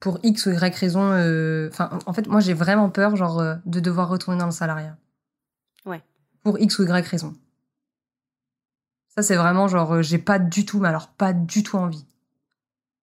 pour 0.00 0.18
X 0.22 0.44
ou 0.44 0.50
Y 0.50 0.76
raison, 0.76 1.12
euh, 1.12 1.70
enfin, 1.70 1.98
en 2.04 2.12
fait, 2.12 2.26
moi, 2.26 2.40
j'ai 2.40 2.52
vraiment 2.52 2.90
peur, 2.90 3.16
genre, 3.16 3.40
euh, 3.40 3.54
de 3.64 3.80
devoir 3.80 4.10
retourner 4.10 4.38
dans 4.38 4.44
le 4.44 4.52
salariat. 4.52 4.98
Ouais 5.86 6.02
pour 6.42 6.58
X 6.58 6.78
ou 6.78 6.84
Y 6.84 7.06
raison. 7.06 7.34
Ça, 9.14 9.22
c'est 9.22 9.36
vraiment 9.36 9.68
genre, 9.68 9.94
euh, 9.94 10.02
j'ai 10.02 10.18
pas 10.18 10.38
du 10.38 10.64
tout, 10.64 10.80
mais 10.80 10.88
alors 10.88 11.08
pas 11.08 11.32
du 11.32 11.62
tout 11.62 11.76
envie. 11.76 12.06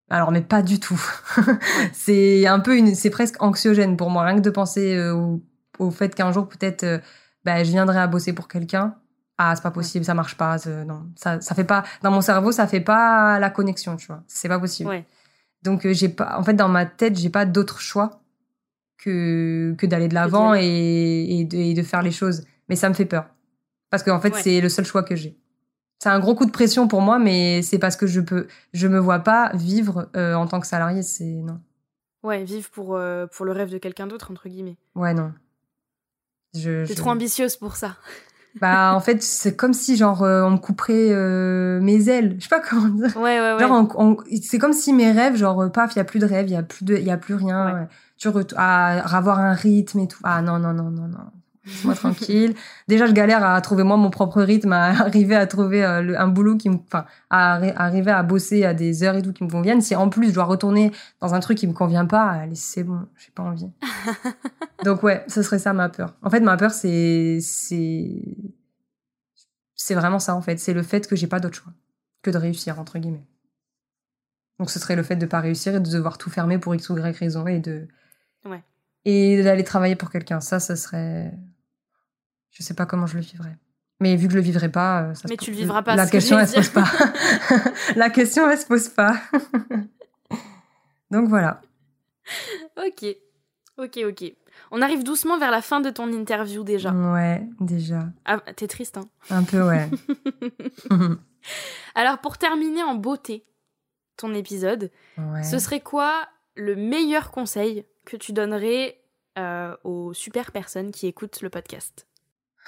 Alors, 0.10 0.32
mais 0.32 0.42
pas 0.42 0.64
du 0.64 0.80
tout. 0.80 1.00
c'est 1.94 2.48
un 2.48 2.60
peu 2.60 2.76
une, 2.76 2.96
c'est 2.96 3.12
presque 3.12 3.42
anxiogène 3.44 3.96
pour 3.96 4.10
moi, 4.10 4.24
rien 4.24 4.36
que 4.36 4.42
de 4.42 4.50
penser 4.50 4.96
euh, 4.96 5.38
au, 5.78 5.92
fait 5.92 6.16
qu'un 6.16 6.32
jour, 6.32 6.48
peut-être, 6.50 6.84
euh, 6.84 6.98
bah, 7.46 7.64
je 7.64 7.70
viendrai 7.70 8.00
à 8.00 8.08
bosser 8.08 8.34
pour 8.34 8.48
quelqu'un. 8.48 8.96
Ah, 9.38 9.56
c'est 9.56 9.62
pas 9.62 9.72
possible, 9.72 10.04
ça 10.04 10.16
marche 10.16 10.36
pas. 10.36 10.58
Non, 10.86 11.06
ça, 11.16 11.40
ça 11.42 11.54
fait 11.54 11.64
pas, 11.64 11.84
dans 12.02 12.12
mon 12.12 12.22
cerveau, 12.22 12.52
ça 12.52 12.68
fait 12.68 12.82
pas 12.82 13.40
la 13.40 13.50
connexion, 13.52 13.96
tu 13.96 14.08
vois. 14.08 14.24
C'est 14.28 14.50
pas 14.50 14.60
possible. 14.60 15.06
Donc, 15.62 15.88
j'ai 15.88 16.10
pas, 16.10 16.38
en 16.38 16.44
fait, 16.44 16.56
dans 16.56 16.68
ma 16.68 16.86
tête, 16.86 17.18
j'ai 17.18 17.30
pas 17.30 17.46
d'autre 17.46 17.80
choix 17.80 18.22
que, 18.98 19.76
que 19.78 19.86
d'aller 19.86 20.08
de 20.08 20.14
l'avant 20.14 20.56
et, 20.56 20.62
et, 20.62 21.46
de, 21.46 21.56
et 21.56 21.74
de 21.74 21.84
faire 21.84 22.02
les 22.02 22.12
choses. 22.12 22.44
Mais 22.70 22.76
ça 22.76 22.88
me 22.90 22.94
fait 22.94 23.06
peur. 23.06 23.26
Parce 23.90 24.04
qu'en 24.04 24.20
fait, 24.20 24.34
Ouais. 24.34 24.42
c'est 24.42 24.62
le 24.62 24.70
seul 24.70 24.86
choix 24.86 25.04
que 25.04 25.16
j'ai. 25.16 25.38
C'est 26.02 26.10
un 26.10 26.20
gros 26.20 26.36
coup 26.36 26.46
de 26.46 26.52
pression 26.52 26.88
pour 26.88 27.02
moi, 27.02 27.20
mais 27.20 27.62
c'est 27.62 27.80
parce 27.80 27.96
que 27.98 28.08
je 28.08 28.22
peux, 28.22 28.48
je 28.74 28.88
me 28.88 29.00
vois 29.00 29.20
pas 29.20 29.52
vivre 29.56 30.10
euh, 30.16 30.34
en 30.36 30.48
tant 30.48 30.60
que 30.62 30.68
salarié. 30.68 31.02
C'est 31.04 31.26
non. 31.26 31.60
Ouais, 32.24 32.44
vivre 32.44 32.70
pour, 32.70 32.96
euh, 32.96 33.28
pour 33.28 33.46
le 33.46 33.52
rêve 33.52 33.70
de 33.70 33.78
quelqu'un 33.78 34.08
d'autre, 34.08 34.32
entre 34.32 34.48
guillemets. 34.48 34.78
Ouais, 34.96 35.14
non. 35.14 35.34
Je, 36.56 36.86
T'es 36.86 36.94
je- 36.94 36.98
trop 36.98 37.10
ambitieuse 37.12 37.56
pour 37.58 37.76
ça. 37.76 37.96
Bah, 38.60 38.94
en 38.96 39.00
fait, 39.00 39.22
c'est 39.22 39.56
comme 39.56 39.74
si 39.74 39.96
genre 39.96 40.24
euh, 40.24 40.42
on 40.42 40.50
me 40.50 40.58
couperait 40.58 41.14
mes 41.82 42.10
ailes. 42.10 42.36
Je 42.40 42.44
sais 42.44 42.50
pas 42.50 42.60
comment 42.60 42.88
dire. 42.88 43.16
Ouais, 43.16 43.40
ouais, 43.40 43.54
ouais. 43.54 43.60
Genre, 43.60 43.88
on- 43.96 44.12
on- 44.14 44.18
c'est 44.42 44.58
comme 44.58 44.74
si 44.74 44.92
mes 44.92 45.12
rêves, 45.12 45.36
genre, 45.36 45.72
paf, 45.72 45.94
il 45.96 45.98
y 45.98 46.02
a 46.02 46.04
plus 46.04 46.18
de 46.18 46.26
rêves, 46.26 46.48
il 46.48 46.54
y 46.54 46.56
a 46.56 46.64
plus 46.64 46.84
de, 46.84 46.96
il 46.98 47.04
y 47.04 47.12
a 47.12 47.18
plus 47.18 47.36
rien. 47.36 47.76
Ouais. 47.82 47.88
Tu 48.18 48.28
ret- 48.28 48.48
à 48.58 49.16
avoir 49.16 49.38
un 49.40 49.54
rythme 49.54 50.00
et 50.00 50.08
tout. 50.08 50.20
Ah 50.24 50.42
non, 50.42 50.58
non, 50.58 50.74
non, 50.74 50.90
non, 50.90 51.08
non. 51.08 51.20
Laisse-moi 51.70 51.94
tranquille. 51.96 52.56
Déjà, 52.88 53.06
je 53.06 53.12
galère 53.14 53.44
à 53.46 53.60
trouver 53.62 53.84
moi 53.84 53.96
mon 53.98 54.10
propre 54.10 54.42
rythme, 54.42 54.74
à 54.74 54.86
arriver 55.02 55.36
à 55.36 55.46
trouver 55.48 55.84
euh, 55.86 56.02
le- 56.02 56.20
un 56.20 56.28
boulot 56.28 56.58
qui 56.58 56.70
me, 56.70 56.76
enfin, 56.76 57.06
à 57.30 57.58
arri- 57.60 57.74
arriver 57.76 58.12
à 58.12 58.24
bosser 58.24 58.66
à 58.66 58.74
des 58.74 59.04
heures 59.04 59.16
et 59.16 59.22
tout 59.22 59.34
qui 59.34 59.44
me 59.44 59.50
conviennent. 59.50 59.82
Si 59.82 59.96
en 59.96 60.10
plus 60.10 60.30
je 60.30 60.34
dois 60.34 60.46
retourner 60.46 60.92
dans 61.22 61.34
un 61.34 61.40
truc 61.40 61.58
qui 61.58 61.68
me 61.68 61.74
convient 61.74 62.06
pas, 62.06 62.24
allez, 62.32 62.56
c'est 62.56 62.84
bon, 62.84 63.00
j'ai 63.18 63.32
pas 63.32 63.44
envie. 63.44 63.70
Donc 64.84 65.04
ouais, 65.04 65.24
ce 65.28 65.42
serait 65.44 65.60
ça 65.60 65.74
ma 65.74 65.90
peur. 65.90 66.16
En 66.22 66.30
fait, 66.30 66.40
ma 66.40 66.58
peur, 66.58 66.72
c'est, 66.72 67.40
c'est, 67.42 68.24
c'est 69.76 69.96
vraiment 69.96 70.20
ça 70.20 70.36
en 70.36 70.42
fait. 70.42 70.58
C'est 70.60 70.74
le 70.74 70.84
fait 70.84 71.08
que 71.08 71.16
j'ai 71.16 71.28
pas 71.28 71.40
d'autre 71.40 71.56
choix 71.56 71.74
que 72.22 72.32
de 72.32 72.38
réussir 72.38 72.80
entre 72.80 72.98
guillemets. 73.00 73.26
Donc 74.60 74.70
ce 74.70 74.80
serait 74.80 74.96
le 74.96 75.04
fait 75.04 75.16
de 75.16 75.26
pas 75.26 75.40
réussir 75.40 75.76
et 75.76 75.80
de 75.80 75.90
devoir 75.90 76.18
tout 76.18 76.30
fermer 76.30 76.58
pour 76.58 76.76
x 76.76 76.90
ou 76.90 76.98
y 76.98 77.12
raison 77.18 77.48
et 77.48 77.60
de 77.60 77.88
Ouais. 78.46 78.62
et 79.06 79.42
d'aller 79.44 79.64
travailler 79.64 79.96
pour 79.96 80.10
quelqu'un. 80.10 80.40
Ça, 80.42 80.60
ça 80.60 80.76
serait, 80.76 81.32
je 82.52 82.64
sais 82.64 82.74
pas 82.74 82.86
comment 82.86 83.06
je 83.08 83.16
le 83.16 83.22
vivrais. 83.22 83.58
Mais 84.02 84.16
vu 84.16 84.28
que 84.28 84.34
je 84.34 84.38
le 84.38 84.44
vivrais 84.44 84.70
pas, 84.72 85.04
euh, 85.04 85.14
ça 85.14 85.28
Mais 85.30 85.36
se 85.36 85.44
tu 85.44 85.52
le 85.52 85.58
vivras 85.58 85.82
pas, 85.82 85.96
La 85.96 86.06
ce 86.06 86.12
que 86.12 86.18
question, 86.18 86.40
elle 86.40 86.48
se 86.48 86.56
pose 86.56 86.70
pas. 86.70 86.88
La 87.96 88.10
question, 88.10 88.50
elle 88.50 88.58
se 88.58 88.66
pose 88.66 88.90
pas. 88.90 89.16
Donc 91.12 91.28
voilà. 91.28 91.62
Ok. 92.78 93.06
Ok, 93.78 94.00
ok. 94.06 94.34
On 94.72 94.82
arrive 94.82 95.04
doucement 95.04 95.38
vers 95.38 95.52
la 95.52 95.62
fin 95.62 95.82
de 95.82 95.90
ton 95.90 96.12
interview 96.12 96.64
déjà. 96.64 96.92
Ouais, 96.92 97.48
déjà. 97.60 98.08
Ah, 98.26 98.40
t'es 98.56 98.68
triste, 98.68 98.98
hein 98.98 99.10
Un 99.30 99.44
peu, 99.44 99.62
ouais. 99.62 99.90
Alors, 101.96 102.20
pour 102.20 102.38
terminer 102.38 102.84
en 102.84 102.96
beauté 102.96 103.46
ton 104.18 104.34
épisode, 104.34 104.92
ouais. 105.18 105.44
ce 105.44 105.60
serait 105.60 105.80
quoi 105.80 106.28
le 106.56 106.76
meilleur 106.76 107.32
conseil 107.32 107.86
que 108.06 108.18
tu 108.18 108.34
donnerais 108.34 109.00
euh, 109.38 109.76
aux 109.84 110.14
super 110.14 110.52
personnes 110.52 110.92
qui 110.92 111.08
écoutent 111.08 111.42
le 111.42 111.50
podcast? 111.50 112.06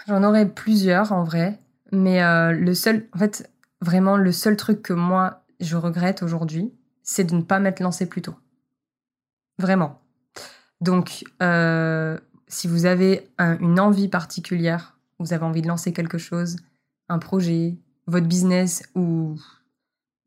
J'en 0.08 0.24
aurais 0.24 0.48
plusieurs 0.48 1.12
en 1.12 1.24
vrai, 1.24 1.60
mais 1.92 2.24
euh, 2.24 2.52
le 2.52 2.74
seul, 2.74 3.08
en 3.14 3.20
fait, 3.20 3.50
vraiment 3.82 4.18
le 4.18 4.32
seul 4.32 4.56
truc 4.58 4.82
que 4.82 4.94
moi 4.94 5.44
je 5.60 5.76
regrette 5.76 6.24
aujourd'hui, 6.24 6.74
c'est 7.04 7.24
de 7.24 7.36
ne 7.36 7.42
pas 7.42 7.60
m'être 7.60 7.80
lancé 7.80 8.08
plus 8.08 8.22
tôt. 8.22 8.36
Vraiment. 9.60 10.00
Donc, 10.80 11.24
euh, 11.44 12.18
si 12.48 12.68
vous 12.68 12.86
avez 12.86 13.30
un- 13.38 13.58
une 13.60 13.80
envie 13.80 14.08
particulière, 14.08 14.98
vous 15.20 15.34
avez 15.34 15.44
envie 15.46 15.62
de 15.62 15.68
lancer 15.68 15.94
quelque 15.94 16.18
chose, 16.18 16.56
un 17.10 17.20
projet, 17.20 17.76
votre 18.08 18.26
business 18.28 18.82
ou 18.96 19.36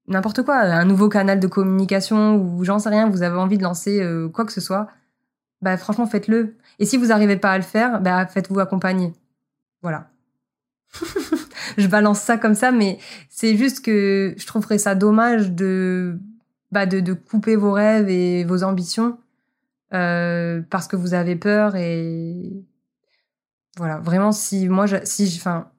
n'importe 0.06 0.42
quoi, 0.44 0.58
un 0.60 0.84
nouveau 0.84 1.08
canal 1.08 1.40
de 1.40 1.46
communication 1.48 2.36
ou 2.36 2.62
j'en 2.64 2.78
sais 2.78 2.90
rien, 2.90 3.08
vous 3.08 3.22
avez 3.22 3.36
envie 3.36 3.58
de 3.58 3.62
lancer 3.64 4.00
euh, 4.00 4.28
quoi 4.28 4.44
que 4.44 4.52
ce 4.52 4.60
soit, 4.60 4.86
bah 5.62 5.76
franchement 5.76 6.06
faites-le. 6.06 6.56
Et 6.78 6.84
si 6.86 6.96
vous 6.96 7.06
n'arrivez 7.06 7.36
pas 7.36 7.50
à 7.52 7.56
le 7.58 7.64
faire, 7.64 8.00
bah 8.00 8.26
faites-vous 8.26 8.60
accompagner. 8.60 9.12
Voilà. 9.84 10.10
je 11.78 11.86
balance 11.88 12.20
ça 12.20 12.38
comme 12.38 12.54
ça, 12.54 12.72
mais 12.72 12.98
c'est 13.28 13.56
juste 13.58 13.84
que 13.84 14.34
je 14.38 14.46
trouverais 14.46 14.78
ça 14.78 14.94
dommage 14.94 15.52
de, 15.52 16.18
bah, 16.72 16.86
de, 16.86 17.12
couper 17.12 17.54
vos 17.54 17.72
rêves 17.72 18.08
et 18.08 18.44
vos 18.44 18.64
ambitions 18.64 19.18
euh, 19.94 20.62
parce 20.70 20.88
que 20.88 20.96
vous 20.96 21.14
avez 21.14 21.36
peur 21.36 21.76
et 21.76 22.64
voilà. 23.76 23.98
Vraiment, 23.98 24.32
si 24.32 24.68
moi, 24.68 24.86
je- 24.86 25.04
si, 25.04 25.26
je- 25.28 25.36
enfin, 25.38 25.70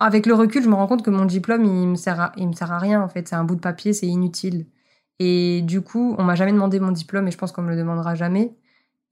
avec 0.00 0.26
le 0.26 0.34
recul, 0.34 0.62
je 0.62 0.68
me 0.68 0.74
rends 0.74 0.86
compte 0.86 1.04
que 1.04 1.10
mon 1.10 1.24
diplôme, 1.24 1.64
il 1.64 1.88
me 1.88 1.94
sert 1.96 2.20
à, 2.20 2.32
il 2.36 2.48
me 2.48 2.52
sert 2.52 2.72
à 2.72 2.78
rien 2.78 3.02
en 3.02 3.08
fait. 3.08 3.28
C'est 3.28 3.36
un 3.36 3.44
bout 3.44 3.54
de 3.56 3.60
papier, 3.60 3.92
c'est 3.92 4.06
inutile. 4.06 4.66
Et 5.18 5.62
du 5.62 5.80
coup, 5.82 6.14
on 6.18 6.24
m'a 6.24 6.34
jamais 6.34 6.52
demandé 6.52 6.80
mon 6.80 6.90
diplôme 6.92 7.28
et 7.28 7.30
je 7.30 7.38
pense 7.38 7.52
qu'on 7.52 7.62
me 7.62 7.70
le 7.70 7.76
demandera 7.76 8.14
jamais. 8.14 8.56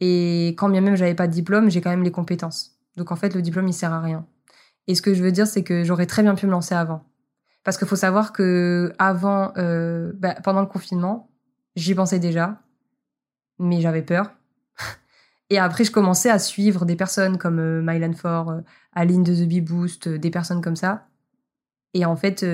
Et 0.01 0.49
quand 0.59 0.69
bien 0.71 0.81
même 0.83 0.97
j'avais 0.97 1.15
pas 1.15 1.29
de 1.29 1.33
diplôme, 1.33 1.71
j'ai 1.71 1.81
quand 1.83 1.91
même 1.91 2.03
les 2.05 2.13
compétences. 2.13 2.80
Donc 2.97 3.13
en 3.13 3.17
fait, 3.17 3.35
le 3.35 3.43
diplôme, 3.43 3.69
il 3.69 3.75
sert 3.75 3.93
à 3.93 4.01
rien. 4.01 4.27
Et 4.87 4.95
ce 4.95 5.03
que 5.03 5.15
je 5.15 5.23
veux 5.23 5.33
dire, 5.33 5.47
c'est 5.47 5.63
que 5.63 5.85
j'aurais 5.85 6.07
très 6.07 6.23
bien 6.23 6.35
pu 6.35 6.47
me 6.47 6.51
lancer 6.51 6.75
avant. 6.75 7.05
Parce 7.65 7.77
qu'il 7.77 7.87
faut 7.87 7.97
savoir 7.97 8.33
que 8.33 8.93
avant, 8.99 9.53
euh, 9.57 10.13
bah, 10.15 10.35
pendant 10.43 10.61
le 10.61 10.67
confinement, 10.67 11.31
j'y 11.77 11.95
pensais 11.95 12.19
déjà, 12.19 12.63
mais 13.59 13.81
j'avais 13.81 14.03
peur. 14.03 14.33
Et 15.51 15.59
après, 15.59 15.85
je 15.85 15.93
commençais 15.93 16.31
à 16.31 16.39
suivre 16.39 16.87
des 16.87 16.97
personnes 16.97 17.39
comme 17.39 17.59
euh, 17.59 17.83
Mylan 17.83 18.15
Ford, 18.15 18.51
euh, 18.51 18.61
Aline 18.93 19.23
de 19.23 19.35
The 19.35 19.47
Bee 19.47 19.61
Boost, 19.61 20.09
des 20.09 20.31
personnes 20.31 20.63
comme 20.63 20.77
ça. 20.77 21.07
Et 21.93 22.05
en 22.05 22.17
fait, 22.17 22.45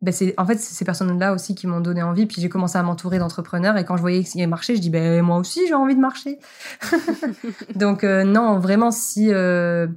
bah, 0.00 0.12
c'est 0.12 0.34
en 0.38 0.46
fait 0.46 0.58
ces 0.58 0.84
personnes-là 0.84 1.32
aussi 1.32 1.54
qui 1.56 1.66
m'ont 1.66 1.80
donné 1.80 2.02
envie. 2.02 2.26
Puis 2.26 2.40
j'ai 2.40 2.48
commencé 2.48 2.78
à 2.78 2.82
m'entourer 2.82 3.18
d'entrepreneurs. 3.18 3.76
Et 3.76 3.84
quand 3.84 3.96
je 3.96 4.00
voyais 4.02 4.22
qu'ils 4.22 4.46
marchaient, 4.48 4.76
je 4.76 4.80
dis 4.80 4.90
ben 4.90 5.22
moi 5.22 5.38
aussi 5.38 5.66
j'ai 5.66 5.74
envie 5.74 5.96
de 5.96 6.00
marcher. 6.00 6.38
Donc 7.74 8.04
euh, 8.04 8.24
non, 8.24 8.58
vraiment 8.60 8.90
si 8.92 9.32
euh, 9.32 9.88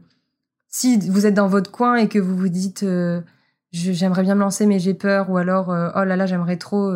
si 0.70 0.98
vous 1.10 1.26
êtes 1.28 1.36
dans 1.36 1.48
votre 1.48 1.72
coin 1.72 1.96
et 1.96 2.08
que 2.08 2.18
vous 2.20 2.36
vous 2.36 2.50
dites 2.50 2.84
euh, 2.84 3.22
j'aimerais 3.72 4.24
bien 4.24 4.36
me 4.36 4.42
lancer 4.42 4.66
mais 4.66 4.80
j'ai 4.80 4.94
peur 4.94 5.30
ou 5.30 5.38
alors 5.38 5.72
euh, 5.72 5.92
oh 5.96 6.04
là 6.04 6.16
là 6.16 6.26
j'aimerais 6.26 6.58
trop 6.58 6.92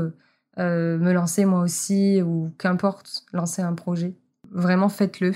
me 0.57 1.11
lancer 1.11 1.45
moi 1.45 1.59
aussi 1.61 2.21
ou 2.21 2.51
qu'importe 2.57 3.25
lancer 3.33 3.61
un 3.61 3.73
projet, 3.73 4.15
vraiment 4.51 4.89
faites-le 4.89 5.33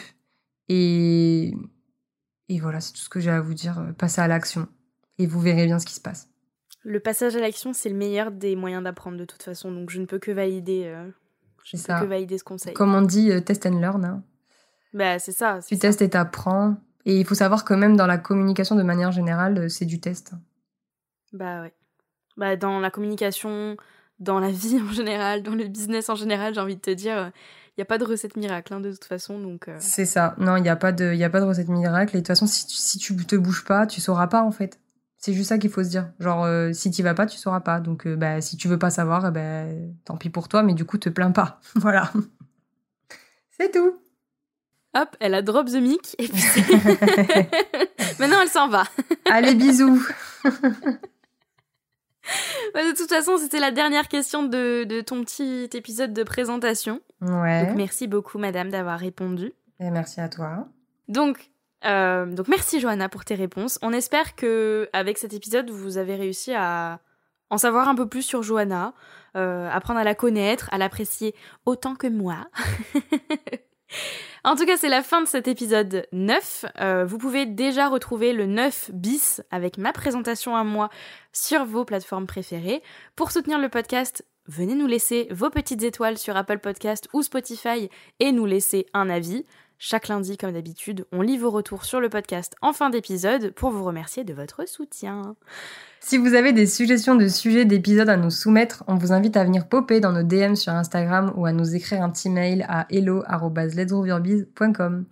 et 0.70 1.54
et 2.48 2.60
voilà 2.60 2.80
c'est 2.82 2.94
tout 2.94 3.00
ce 3.00 3.10
que 3.10 3.20
j'ai 3.20 3.32
à 3.32 3.42
vous 3.42 3.54
dire. 3.54 3.86
Passez 3.98 4.22
à 4.22 4.28
l'action 4.28 4.68
et 5.18 5.28
vous 5.28 5.40
verrez 5.40 5.66
bien 5.66 5.78
ce 5.80 5.86
qui 5.86 5.94
se 5.94 6.02
passe. 6.02 6.30
Le 6.84 7.00
passage 7.00 7.36
à 7.36 7.40
l'action, 7.40 7.74
c'est 7.74 7.90
le 7.90 7.96
meilleur 7.96 8.32
des 8.32 8.56
moyens 8.56 8.84
d'apprendre 8.84 9.18
de 9.18 9.26
toute 9.26 9.44
façon, 9.44 9.72
donc 9.72 9.90
je 9.90 10.00
ne 10.00 10.06
peux 10.06 10.20
que 10.20 10.32
valider, 10.32 10.84
euh, 10.86 11.10
je 11.64 11.76
C'est 11.76 11.90
ne 11.90 11.94
peux 11.96 12.00
ça. 12.00 12.06
que 12.06 12.10
valider 12.10 12.38
ce 12.38 12.44
conseil. 12.44 12.74
Comme 12.74 12.96
on 12.96 13.02
dit, 13.02 13.32
euh, 13.32 13.42
test 13.42 13.66
and 13.66 13.80
learn. 13.80 14.06
hein. 14.06 14.24
Bah 14.94 15.20
c'est 15.20 15.34
ça. 15.34 15.60
Tu 15.68 15.76
ça. 15.76 15.82
testes 15.82 16.02
et 16.02 16.10
t'apprends. 16.10 16.78
Et 17.06 17.20
il 17.20 17.26
faut 17.26 17.36
savoir 17.36 17.64
que 17.66 17.74
même 17.74 17.96
dans 17.96 18.08
la 18.08 18.18
communication 18.18 18.76
de 18.76 18.84
manière 18.84 19.12
générale, 19.12 19.58
euh, 19.58 19.70
c'est 19.70 19.86
du 19.86 20.00
test. 20.00 20.32
Bah 21.34 21.62
ouais. 21.62 21.74
Bah 22.38 22.56
dans 22.56 22.80
la 22.80 22.90
communication, 22.92 23.78
dans 24.20 24.40
la 24.40 24.50
vie 24.52 24.80
en 24.82 24.92
général, 24.92 25.44
dans 25.44 25.56
le 25.56 25.68
business 25.68 26.10
en 26.10 26.16
général, 26.16 26.54
j'ai 26.56 26.62
envie 26.62 26.76
de 26.76 26.82
te 26.82 26.92
dire, 26.92 27.32
il 27.70 27.80
n'y 27.80 27.82
a 27.84 27.86
pas 27.86 27.98
de 27.98 28.06
recette 28.06 28.36
miracle 28.38 28.74
hein, 28.74 28.80
de 28.80 28.92
toute 28.92 29.06
façon, 29.06 29.40
donc 29.40 29.68
euh, 29.68 29.78
C'est 29.80 30.06
ça. 30.06 30.34
Non, 30.40 30.56
il 30.56 30.64
n'y 30.64 30.70
a, 30.70 30.76
pas 30.76 30.92
de- 30.92 31.14
y 31.14 31.24
a 31.24 31.30
pas 31.30 31.40
de 31.42 31.46
recette 31.46 31.68
miracle. 31.70 32.16
Et 32.16 32.20
de 32.20 32.24
toute 32.24 32.28
façon, 32.28 32.48
si 32.48 32.66
tu, 32.66 32.76
si 32.76 32.98
tu 32.98 33.16
te 33.26 33.36
bouges 33.36 33.64
pas, 33.66 33.86
tu 33.86 34.02
sauras 34.02 34.28
pas, 34.28 34.42
en 34.44 34.52
fait. 34.52 34.80
C'est 35.22 35.34
juste 35.34 35.50
ça 35.50 35.58
qu'il 35.58 35.70
faut 35.70 35.84
se 35.84 35.90
dire. 35.90 36.10
Genre, 36.20 36.46
euh, 36.46 36.72
si 36.72 36.92
tu 36.92 37.04
vas 37.04 37.14
pas, 37.14 37.26
tu 37.26 37.38
sauras 37.38 37.60
pas. 37.60 37.82
Donc, 37.82 38.08
euh, 38.08 38.16
bah, 38.16 38.40
si 38.40 38.56
tu 38.56 38.68
veux 38.70 38.80
pas 38.80 38.90
savoir, 38.90 39.28
eh 39.28 39.32
ben, 39.32 39.94
tant 40.06 40.16
pis 40.18 40.30
pour 40.30 40.48
toi, 40.48 40.64
mais 40.64 40.74
du 40.74 40.86
coup, 40.86 40.98
te 40.98 41.10
plains 41.10 41.32
pas. 41.32 41.60
voilà. 41.76 42.12
C'est 43.52 43.72
tout. 43.72 44.00
hop, 44.96 45.16
elle 45.20 45.34
a 45.34 45.42
drop 45.42 45.68
the 45.68 45.76
mic 45.82 46.16
et 46.18 46.28
puis 46.30 46.40
c'est- 46.42 46.72
maintenant 48.20 48.40
elle 48.42 48.48
s'en 48.50 48.70
va. 48.70 48.86
Allez, 49.30 49.54
bisous. 49.56 50.02
Bah, 52.74 52.84
de 52.84 52.96
toute 52.96 53.10
façon, 53.10 53.38
c'était 53.38 53.60
la 53.60 53.72
dernière 53.72 54.08
question 54.08 54.44
de, 54.44 54.84
de 54.84 55.02
ton 55.02 55.24
petit 55.24 55.68
épisode 55.74 56.14
de 56.14 56.22
présentation. 56.24 57.00
Ouais. 57.22 57.66
Donc 57.66 57.76
merci 57.76 58.06
beaucoup 58.08 58.38
madame 58.38 58.70
d'avoir 58.70 59.00
répondu. 59.00 59.52
Et 59.80 59.90
merci 59.90 60.22
à 60.22 60.30
toi. 60.30 60.68
Donc, 61.08 61.50
euh, 61.86 62.26
donc 62.26 62.48
merci 62.48 62.80
Johanna 62.80 63.10
pour 63.10 63.26
tes 63.26 63.36
réponses. 63.36 63.80
On 63.82 63.94
espère 63.94 64.36
que 64.36 64.90
avec 64.94 65.18
cet 65.18 65.34
épisode, 65.34 65.70
vous 65.70 65.98
avez 65.98 66.16
réussi 66.16 66.54
à 66.54 67.00
en 67.50 67.58
savoir 67.58 67.88
un 67.88 67.96
peu 67.96 68.08
plus 68.08 68.22
sur 68.22 68.44
Johanna, 68.44 68.94
euh, 69.36 69.70
apprendre 69.72 70.00
à 70.00 70.04
la 70.04 70.16
connaître, 70.16 70.70
à 70.72 70.78
l'apprécier 70.78 71.34
autant 71.66 71.96
que 71.96 72.08
moi. 72.08 72.48
en 74.44 74.56
tout 74.56 74.66
cas, 74.66 74.78
c'est 74.78 74.90
la 74.90 75.02
fin 75.02 75.22
de 75.22 75.28
cet 75.28 75.48
épisode 75.48 76.08
9. 76.12 76.66
Euh, 76.80 77.06
vous 77.06 77.18
pouvez 77.18 77.46
déjà 77.46 77.88
retrouver 77.88 78.34
le 78.34 78.46
9 78.46 78.92
bis 78.94 79.42
avec 79.50 79.78
ma 79.78 79.94
présentation 79.94 80.56
à 80.56 80.64
moi 80.64 80.90
sur 81.34 81.66
vos 81.66 81.86
plateformes 81.86 82.28
préférées. 82.28 82.84
Pour 83.16 83.32
soutenir 83.32 83.58
le 83.58 83.70
podcast, 83.70 84.24
venez 84.46 84.76
nous 84.76 84.88
laisser 84.88 85.28
vos 85.32 85.50
petites 85.50 85.84
étoiles 85.84 86.18
sur 86.18 86.38
Apple 86.38 86.60
Podcast 86.60 87.10
ou 87.14 87.24
Spotify 87.24 87.90
et 88.20 88.32
nous 88.32 88.46
laisser 88.46 88.86
un 88.94 89.10
avis. 89.10 89.46
Chaque 89.82 90.10
lundi, 90.10 90.36
comme 90.36 90.52
d'habitude, 90.52 91.06
on 91.14 91.22
lit 91.22 91.38
vos 91.38 91.52
retours 91.52 91.86
sur 91.86 92.02
le 92.02 92.10
podcast 92.10 92.54
en 92.62 92.74
fin 92.74 92.90
d'épisode 92.90 93.52
pour 93.52 93.72
vous 93.72 93.86
remercier 93.86 94.26
de 94.26 94.34
votre 94.34 94.68
soutien. 94.68 95.38
Si 96.02 96.18
vous 96.18 96.34
avez 96.34 96.52
des 96.52 96.66
suggestions 96.66 97.16
de 97.16 97.30
sujets 97.30 97.64
d'épisodes 97.64 98.10
à 98.10 98.18
nous 98.18 98.30
soumettre, 98.30 98.84
on 98.88 98.96
vous 98.96 99.14
invite 99.14 99.38
à 99.38 99.46
venir 99.46 99.70
popper 99.70 100.02
dans 100.02 100.12
nos 100.12 100.24
DM 100.24 100.56
sur 100.56 100.74
Instagram 100.74 101.32
ou 101.38 101.46
à 101.46 101.54
nous 101.54 101.76
écrire 101.76 102.04
un 102.04 102.10
petit 102.10 102.30
mail 102.30 102.66
à 102.68 102.88
hello.letsgroovyourbiz.com. 102.90 105.06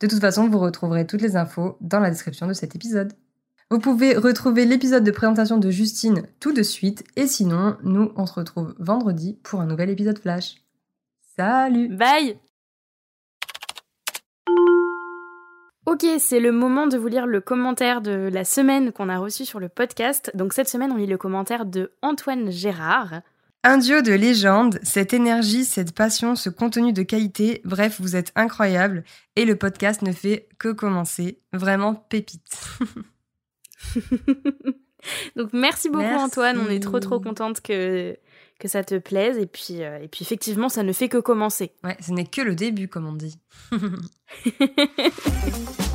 De 0.00 0.06
toute 0.06 0.20
façon, 0.20 0.48
vous 0.48 0.58
retrouverez 0.58 1.06
toutes 1.06 1.20
les 1.20 1.36
infos 1.36 1.76
dans 1.82 2.00
la 2.00 2.08
description 2.08 2.46
de 2.46 2.54
cet 2.54 2.74
épisode. 2.74 3.12
Vous 3.70 3.78
pouvez 3.78 4.16
retrouver 4.16 4.64
l'épisode 4.64 5.04
de 5.04 5.10
présentation 5.10 5.58
de 5.58 5.70
Justine 5.70 6.22
tout 6.40 6.54
de 6.54 6.62
suite 6.62 7.04
et 7.16 7.26
sinon, 7.26 7.76
nous, 7.82 8.10
on 8.16 8.24
se 8.24 8.32
retrouve 8.32 8.74
vendredi 8.78 9.38
pour 9.42 9.60
un 9.60 9.66
nouvel 9.66 9.90
épisode 9.90 10.18
Flash. 10.18 10.62
Salut 11.36 11.94
Bye 11.94 12.38
Ok, 15.88 16.04
c'est 16.18 16.38
le 16.38 16.52
moment 16.52 16.86
de 16.86 16.98
vous 16.98 17.06
lire 17.06 17.26
le 17.26 17.40
commentaire 17.40 18.02
de 18.02 18.28
la 18.30 18.44
semaine 18.44 18.92
qu'on 18.92 19.08
a 19.08 19.16
reçu 19.16 19.46
sur 19.46 19.58
le 19.58 19.70
podcast. 19.70 20.30
Donc 20.34 20.52
cette 20.52 20.68
semaine, 20.68 20.92
on 20.92 20.96
lit 20.96 21.06
le 21.06 21.16
commentaire 21.16 21.64
de 21.64 21.92
Antoine 22.02 22.50
Gérard. 22.50 23.22
Un 23.64 23.78
duo 23.78 24.02
de 24.02 24.12
légende, 24.12 24.78
cette 24.82 25.14
énergie, 25.14 25.64
cette 25.64 25.94
passion, 25.94 26.36
ce 26.36 26.50
contenu 26.50 26.92
de 26.92 27.02
qualité, 27.02 27.62
bref, 27.64 28.02
vous 28.02 28.16
êtes 28.16 28.32
incroyable 28.36 29.02
et 29.34 29.46
le 29.46 29.56
podcast 29.56 30.02
ne 30.02 30.12
fait 30.12 30.50
que 30.58 30.68
commencer. 30.68 31.40
Vraiment 31.54 31.94
pépite. 31.94 32.52
Donc 35.36 35.54
merci 35.54 35.88
beaucoup 35.88 36.04
Antoine, 36.04 36.58
on 36.58 36.68
est 36.68 36.82
trop 36.82 37.00
trop 37.00 37.18
contente 37.18 37.62
que, 37.62 38.14
que 38.58 38.68
ça 38.68 38.84
te 38.84 38.98
plaise 38.98 39.38
et 39.38 39.46
puis, 39.46 39.82
euh, 39.82 39.98
et 40.02 40.08
puis 40.08 40.22
effectivement 40.22 40.68
ça 40.68 40.82
ne 40.82 40.92
fait 40.92 41.08
que 41.08 41.16
commencer. 41.18 41.72
Ouais, 41.84 41.96
ce 42.00 42.12
n'est 42.12 42.26
que 42.26 42.42
le 42.42 42.54
début 42.54 42.88
comme 42.88 43.06
on 43.06 43.14
dit. 43.14 43.38